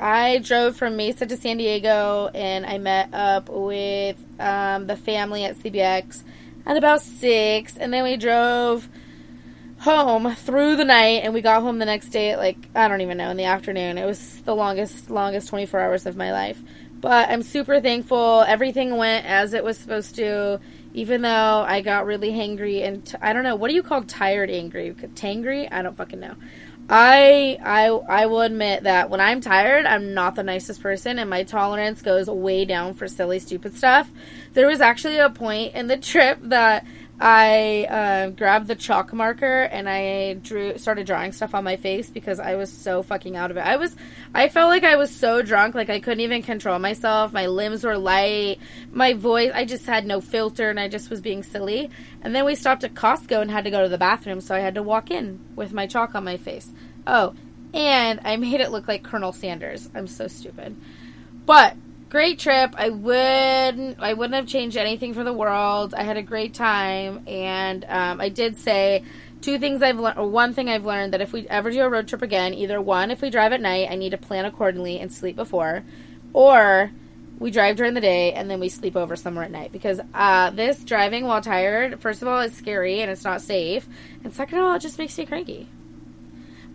I 0.00 0.38
drove 0.38 0.76
from 0.76 0.96
Mesa 0.96 1.26
to 1.26 1.36
San 1.36 1.58
Diego 1.58 2.30
and 2.34 2.64
I 2.64 2.78
met 2.78 3.12
up 3.12 3.50
with 3.50 4.16
um, 4.38 4.86
the 4.86 4.96
family 4.96 5.44
at 5.44 5.56
CBX 5.56 6.24
at 6.64 6.78
about 6.78 7.02
6. 7.02 7.76
And 7.76 7.92
then 7.92 8.04
we 8.04 8.16
drove 8.16 8.88
home 9.80 10.34
through 10.34 10.76
the 10.76 10.84
night 10.84 11.22
and 11.24 11.32
we 11.32 11.40
got 11.40 11.62
home 11.62 11.78
the 11.78 11.86
next 11.86 12.10
day 12.10 12.32
at 12.32 12.38
like 12.38 12.58
I 12.74 12.86
don't 12.86 13.00
even 13.00 13.16
know 13.16 13.30
in 13.30 13.36
the 13.36 13.44
afternoon. 13.44 13.96
It 13.96 14.04
was 14.04 14.42
the 14.42 14.54
longest 14.54 15.10
longest 15.10 15.48
24 15.48 15.80
hours 15.80 16.06
of 16.06 16.16
my 16.16 16.32
life. 16.32 16.62
But 17.00 17.30
I'm 17.30 17.42
super 17.42 17.80
thankful. 17.80 18.44
Everything 18.46 18.94
went 18.98 19.24
as 19.24 19.54
it 19.54 19.64
was 19.64 19.78
supposed 19.78 20.16
to, 20.16 20.60
even 20.92 21.22
though 21.22 21.64
I 21.66 21.80
got 21.80 22.04
really 22.04 22.30
hangry 22.30 22.86
and 22.86 23.10
I 23.22 23.32
don't 23.32 23.42
know 23.42 23.56
what 23.56 23.68
do 23.68 23.74
you 23.74 23.82
call 23.82 24.02
tired, 24.02 24.50
angry, 24.50 24.92
tangry? 24.92 25.66
I 25.72 25.80
don't 25.80 25.96
fucking 25.96 26.20
know. 26.20 26.34
I 26.90 27.56
I 27.64 27.86
I 27.86 28.26
will 28.26 28.40
admit 28.42 28.82
that 28.82 29.08
when 29.08 29.20
I'm 29.20 29.40
tired, 29.40 29.86
I'm 29.86 30.12
not 30.12 30.34
the 30.34 30.42
nicest 30.42 30.82
person, 30.82 31.18
and 31.20 31.30
my 31.30 31.44
tolerance 31.44 32.02
goes 32.02 32.28
way 32.28 32.64
down 32.64 32.94
for 32.94 33.06
silly, 33.06 33.38
stupid 33.38 33.76
stuff. 33.76 34.10
There 34.52 34.66
was 34.66 34.80
actually 34.80 35.18
a 35.18 35.30
point 35.30 35.74
in 35.74 35.86
the 35.86 35.96
trip 35.96 36.38
that 36.42 36.84
I 37.22 37.84
uh, 37.84 38.30
grabbed 38.30 38.66
the 38.66 38.74
chalk 38.74 39.12
marker 39.12 39.64
and 39.64 39.90
I 39.90 40.34
drew 40.34 40.78
started 40.78 41.06
drawing 41.06 41.32
stuff 41.32 41.54
on 41.54 41.64
my 41.64 41.76
face 41.76 42.08
because 42.08 42.40
I 42.40 42.54
was 42.54 42.72
so 42.72 43.02
fucking 43.02 43.36
out 43.36 43.50
of 43.50 43.58
it. 43.58 43.60
I 43.60 43.76
was 43.76 43.94
I 44.34 44.48
felt 44.48 44.70
like 44.70 44.84
I 44.84 44.96
was 44.96 45.14
so 45.14 45.42
drunk, 45.42 45.74
like 45.74 45.90
I 45.90 46.00
couldn't 46.00 46.20
even 46.20 46.40
control 46.40 46.78
myself. 46.78 47.30
My 47.30 47.46
limbs 47.46 47.84
were 47.84 47.98
light, 47.98 48.58
my 48.90 49.12
voice 49.12 49.52
I 49.54 49.66
just 49.66 49.84
had 49.84 50.06
no 50.06 50.22
filter 50.22 50.70
and 50.70 50.80
I 50.80 50.88
just 50.88 51.10
was 51.10 51.20
being 51.20 51.42
silly. 51.42 51.90
And 52.22 52.34
then 52.34 52.46
we 52.46 52.54
stopped 52.54 52.84
at 52.84 52.94
Costco 52.94 53.42
and 53.42 53.50
had 53.50 53.64
to 53.64 53.70
go 53.70 53.82
to 53.82 53.88
the 53.88 53.98
bathroom, 53.98 54.40
so 54.40 54.54
I 54.54 54.60
had 54.60 54.76
to 54.76 54.82
walk 54.82 55.10
in 55.10 55.40
with 55.54 55.74
my 55.74 55.86
chalk 55.86 56.14
on 56.14 56.24
my 56.24 56.38
face. 56.38 56.72
Oh, 57.06 57.34
and 57.74 58.20
I 58.24 58.36
made 58.36 58.62
it 58.62 58.70
look 58.70 58.88
like 58.88 59.02
Colonel 59.02 59.32
Sanders. 59.32 59.90
I'm 59.94 60.06
so 60.06 60.26
stupid. 60.26 60.74
But 61.44 61.76
great 62.10 62.40
trip. 62.40 62.74
I 62.76 62.90
wouldn't 62.90 64.00
I 64.00 64.12
wouldn't 64.12 64.34
have 64.34 64.46
changed 64.46 64.76
anything 64.76 65.14
for 65.14 65.24
the 65.24 65.32
world. 65.32 65.94
I 65.94 66.02
had 66.02 66.16
a 66.16 66.22
great 66.22 66.52
time, 66.52 67.22
and 67.26 67.84
um, 67.88 68.20
I 68.20 68.28
did 68.28 68.58
say 68.58 69.04
two 69.40 69.58
things 69.58 69.80
I've 69.80 69.98
learned. 69.98 70.32
One 70.32 70.52
thing 70.52 70.68
I've 70.68 70.84
learned 70.84 71.14
that 71.14 71.22
if 71.22 71.32
we 71.32 71.48
ever 71.48 71.70
do 71.70 71.80
a 71.82 71.88
road 71.88 72.08
trip 72.08 72.20
again, 72.20 72.52
either 72.52 72.80
one, 72.80 73.10
if 73.10 73.22
we 73.22 73.30
drive 73.30 73.52
at 73.52 73.62
night, 73.62 73.88
I 73.90 73.94
need 73.94 74.10
to 74.10 74.18
plan 74.18 74.44
accordingly 74.44 74.98
and 74.98 75.10
sleep 75.10 75.36
before, 75.36 75.84
or 76.32 76.90
we 77.38 77.50
drive 77.50 77.76
during 77.76 77.94
the 77.94 78.02
day 78.02 78.34
and 78.34 78.50
then 78.50 78.60
we 78.60 78.68
sleep 78.68 78.96
over 78.96 79.16
somewhere 79.16 79.44
at 79.44 79.50
night 79.50 79.72
because 79.72 79.98
uh, 80.12 80.50
this 80.50 80.84
driving 80.84 81.24
while 81.24 81.40
tired, 81.40 82.00
first 82.00 82.20
of 82.20 82.28
all, 82.28 82.40
is 82.40 82.52
scary 82.54 83.00
and 83.00 83.10
it's 83.10 83.24
not 83.24 83.40
safe, 83.40 83.88
and 84.24 84.34
second 84.34 84.58
of 84.58 84.64
all, 84.64 84.74
it 84.74 84.80
just 84.80 84.98
makes 84.98 85.16
me 85.16 85.26
cranky. 85.26 85.68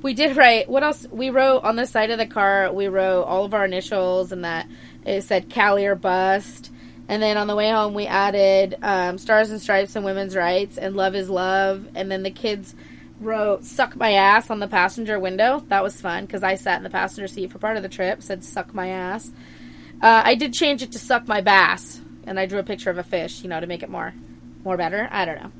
We 0.02 0.13
did 0.13 0.38
write. 0.38 0.69
What 0.69 0.84
else? 0.84 1.06
We 1.12 1.30
wrote 1.30 1.63
on 1.63 1.76
the 1.76 1.86
side 1.86 2.12
of 2.12 2.19
the 2.19 2.28
car. 2.28 2.71
We 2.71 2.88
wrote 2.88 3.24
all 3.24 3.43
of 3.43 3.54
our 3.54 3.65
initials 3.65 4.32
and 4.32 4.45
that 4.45 4.67
it 5.06 5.24
said 5.24 5.50
Cali 5.50 5.86
or 5.86 5.96
bust. 5.96 6.72
And 7.08 7.22
then 7.22 7.38
on 7.38 7.48
the 7.48 7.56
way 7.56 7.70
home, 7.70 7.94
we 7.94 8.08
added 8.08 8.78
um, 8.82 9.18
Stars 9.18 9.52
and 9.52 9.62
Stripes 9.62 9.96
and 9.96 10.04
Women's 10.04 10.36
Rights 10.36 10.78
and 10.78 10.96
Love 10.96 11.15
is 11.15 11.30
Love. 11.30 11.88
And 11.94 12.12
then 12.12 12.24
the 12.24 12.32
kids 12.32 12.76
wrote 13.20 13.63
Suck 13.63 13.96
My 13.96 14.13
Ass 14.13 14.50
on 14.50 14.60
the 14.60 14.68
passenger 14.68 15.20
window. 15.20 15.63
That 15.68 15.84
was 15.84 16.02
fun 16.02 16.26
because 16.26 16.44
I 16.44 16.56
sat 16.56 16.78
in 16.78 16.84
the 16.84 16.89
passenger 16.89 17.28
seat 17.28 17.52
for 17.52 17.60
part 17.60 17.78
of 17.78 17.84
the 17.84 17.89
trip, 17.89 18.24
said 18.24 18.44
Suck 18.44 18.74
My 18.74 18.88
Ass. 18.88 19.32
Uh, 20.02 20.24
I 20.26 20.36
did 20.36 20.54
change 20.54 20.82
it 20.82 20.91
to 20.94 21.00
Suck 21.00 21.28
My 21.28 21.41
Bass. 21.41 22.02
And 22.28 22.39
I 22.39 22.48
drew 22.48 22.58
a 22.58 22.63
picture 22.63 22.89
of 22.89 22.98
a 22.98 23.04
fish, 23.04 23.44
you 23.44 23.50
know, 23.50 23.60
to 23.60 23.68
make 23.68 23.84
it 23.84 23.89
more, 23.89 24.13
more 24.63 24.78
better. 24.78 25.08
I 25.12 25.26
don't 25.26 25.36
know. 25.36 25.52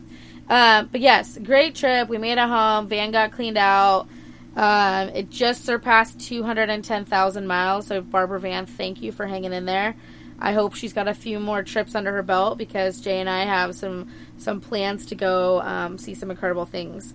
Uh, 0.50 0.84
but 0.84 1.00
yes, 1.02 1.38
great 1.38 1.76
trip. 1.76 2.10
We 2.10 2.18
made 2.18 2.40
it 2.40 2.40
home. 2.40 2.88
Van 2.88 3.12
got 3.12 3.32
cleaned 3.32 3.58
out. 3.58 4.08
Um, 4.56 5.10
it 5.10 5.30
just 5.30 5.66
surpassed 5.66 6.20
210,000 6.22 7.48
miles. 7.48 7.88
So, 7.88 8.02
Barbara 8.02 8.40
Van, 8.40 8.66
thank 8.66 9.02
you 9.02 9.12
for 9.12 9.28
hanging 9.28 9.54
in 9.54 9.66
there. 9.66 9.96
I 10.40 10.54
hope 10.54 10.76
she's 10.76 10.94
got 10.94 11.08
a 11.08 11.14
few 11.14 11.40
more 11.40 11.64
trips 11.64 11.96
under 11.96 12.12
her 12.12 12.24
belt 12.24 12.58
because 12.58 13.00
Jay 13.00 13.20
and 13.20 13.30
I 13.30 13.46
have 13.46 13.76
some 13.76 14.10
some 14.38 14.60
plans 14.60 15.06
to 15.08 15.16
go 15.16 15.62
um, 15.62 15.98
see 15.98 16.14
some 16.14 16.30
incredible 16.30 16.66
things. 16.66 17.14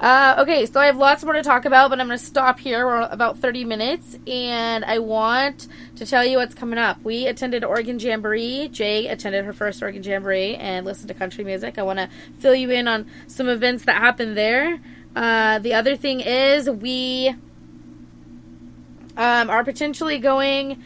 Uh, 0.00 0.34
okay, 0.40 0.66
so 0.66 0.80
I 0.80 0.86
have 0.86 0.96
lots 0.96 1.22
more 1.22 1.34
to 1.34 1.42
talk 1.42 1.66
about, 1.66 1.88
but 1.88 2.00
I'm 2.00 2.08
going 2.08 2.18
to 2.18 2.24
stop 2.24 2.58
here. 2.58 2.84
We're 2.84 3.02
about 3.02 3.38
30 3.38 3.64
minutes, 3.64 4.18
and 4.26 4.84
I 4.84 4.98
want 4.98 5.68
to 5.96 6.04
tell 6.04 6.24
you 6.24 6.38
what's 6.38 6.54
coming 6.54 6.80
up. 6.80 7.00
We 7.04 7.28
attended 7.28 7.62
Oregon 7.62 8.00
Jamboree. 8.00 8.68
Jay 8.72 9.06
attended 9.06 9.44
her 9.44 9.52
first 9.52 9.80
Oregon 9.82 10.02
Jamboree 10.02 10.56
and 10.56 10.84
listened 10.84 11.08
to 11.08 11.14
country 11.14 11.44
music. 11.44 11.78
I 11.78 11.84
want 11.84 12.00
to 12.00 12.08
fill 12.38 12.56
you 12.56 12.70
in 12.70 12.88
on 12.88 13.06
some 13.28 13.48
events 13.48 13.84
that 13.84 13.96
happened 13.96 14.36
there. 14.36 14.80
Uh, 15.14 15.58
the 15.60 15.72
other 15.72 15.96
thing 15.96 16.20
is 16.20 16.68
we 16.68 17.34
um, 19.16 19.50
are 19.50 19.64
potentially 19.64 20.18
going 20.18 20.82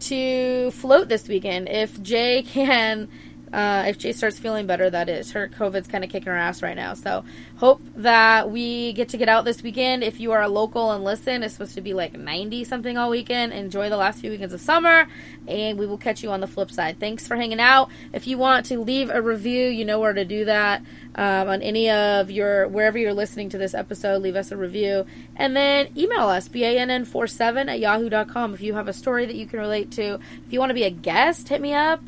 to 0.00 0.70
float 0.72 1.08
this 1.08 1.28
weekend 1.28 1.68
if 1.68 2.02
Jay 2.02 2.42
can. 2.42 3.08
Uh, 3.52 3.84
if 3.86 3.98
Jay 3.98 4.12
starts 4.12 4.38
feeling 4.38 4.66
better, 4.66 4.88
that 4.90 5.08
is. 5.08 5.32
Her 5.32 5.48
COVID's 5.48 5.88
kind 5.88 6.04
of 6.04 6.10
kicking 6.10 6.28
her 6.28 6.36
ass 6.36 6.62
right 6.62 6.76
now. 6.76 6.94
So, 6.94 7.24
hope 7.56 7.80
that 7.96 8.50
we 8.50 8.92
get 8.92 9.10
to 9.10 9.16
get 9.16 9.28
out 9.28 9.44
this 9.44 9.62
weekend. 9.62 10.02
If 10.04 10.20
you 10.20 10.32
are 10.32 10.42
a 10.42 10.48
local 10.48 10.90
and 10.92 11.04
listen, 11.04 11.42
it's 11.42 11.54
supposed 11.54 11.74
to 11.74 11.80
be 11.80 11.94
like 11.94 12.18
90 12.18 12.64
something 12.64 12.96
all 12.96 13.10
weekend. 13.10 13.52
Enjoy 13.52 13.88
the 13.88 13.96
last 13.96 14.20
few 14.20 14.30
weekends 14.30 14.54
of 14.54 14.60
summer, 14.60 15.06
and 15.46 15.78
we 15.78 15.86
will 15.86 15.98
catch 15.98 16.22
you 16.22 16.30
on 16.30 16.40
the 16.40 16.46
flip 16.46 16.70
side. 16.70 17.00
Thanks 17.00 17.26
for 17.26 17.36
hanging 17.36 17.60
out. 17.60 17.90
If 18.12 18.26
you 18.26 18.38
want 18.38 18.66
to 18.66 18.80
leave 18.80 19.10
a 19.10 19.22
review, 19.22 19.68
you 19.68 19.84
know 19.84 20.00
where 20.00 20.12
to 20.12 20.24
do 20.24 20.44
that 20.44 20.82
um, 21.14 21.48
on 21.48 21.62
any 21.62 21.90
of 21.90 22.30
your 22.30 22.68
wherever 22.68 22.96
you're 22.96 23.12
listening 23.12 23.48
to 23.50 23.58
this 23.58 23.74
episode. 23.74 24.22
Leave 24.22 24.36
us 24.36 24.52
a 24.52 24.56
review 24.56 25.04
and 25.36 25.56
then 25.56 25.88
email 25.96 26.28
us 26.28 26.48
bann47 26.48 27.68
at 27.68 27.80
yahoo.com 27.80 28.54
if 28.54 28.60
you 28.60 28.74
have 28.74 28.88
a 28.88 28.92
story 28.92 29.26
that 29.26 29.34
you 29.36 29.46
can 29.46 29.58
relate 29.58 29.90
to. 29.92 30.14
If 30.46 30.52
you 30.52 30.60
want 30.60 30.70
to 30.70 30.74
be 30.74 30.84
a 30.84 30.90
guest, 30.90 31.48
hit 31.48 31.60
me 31.60 31.74
up. 31.74 32.02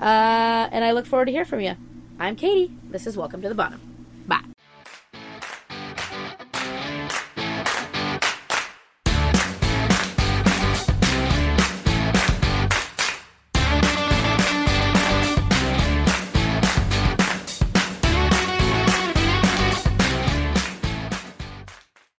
Uh, 0.00 0.68
and 0.72 0.84
I 0.84 0.92
look 0.92 1.06
forward 1.06 1.26
to 1.26 1.32
hear 1.32 1.44
from 1.44 1.60
you. 1.60 1.76
I'm 2.18 2.36
Katie. 2.36 2.72
This 2.90 3.06
is 3.06 3.16
Welcome 3.16 3.42
to 3.42 3.48
the 3.48 3.54
Bottom. 3.54 3.93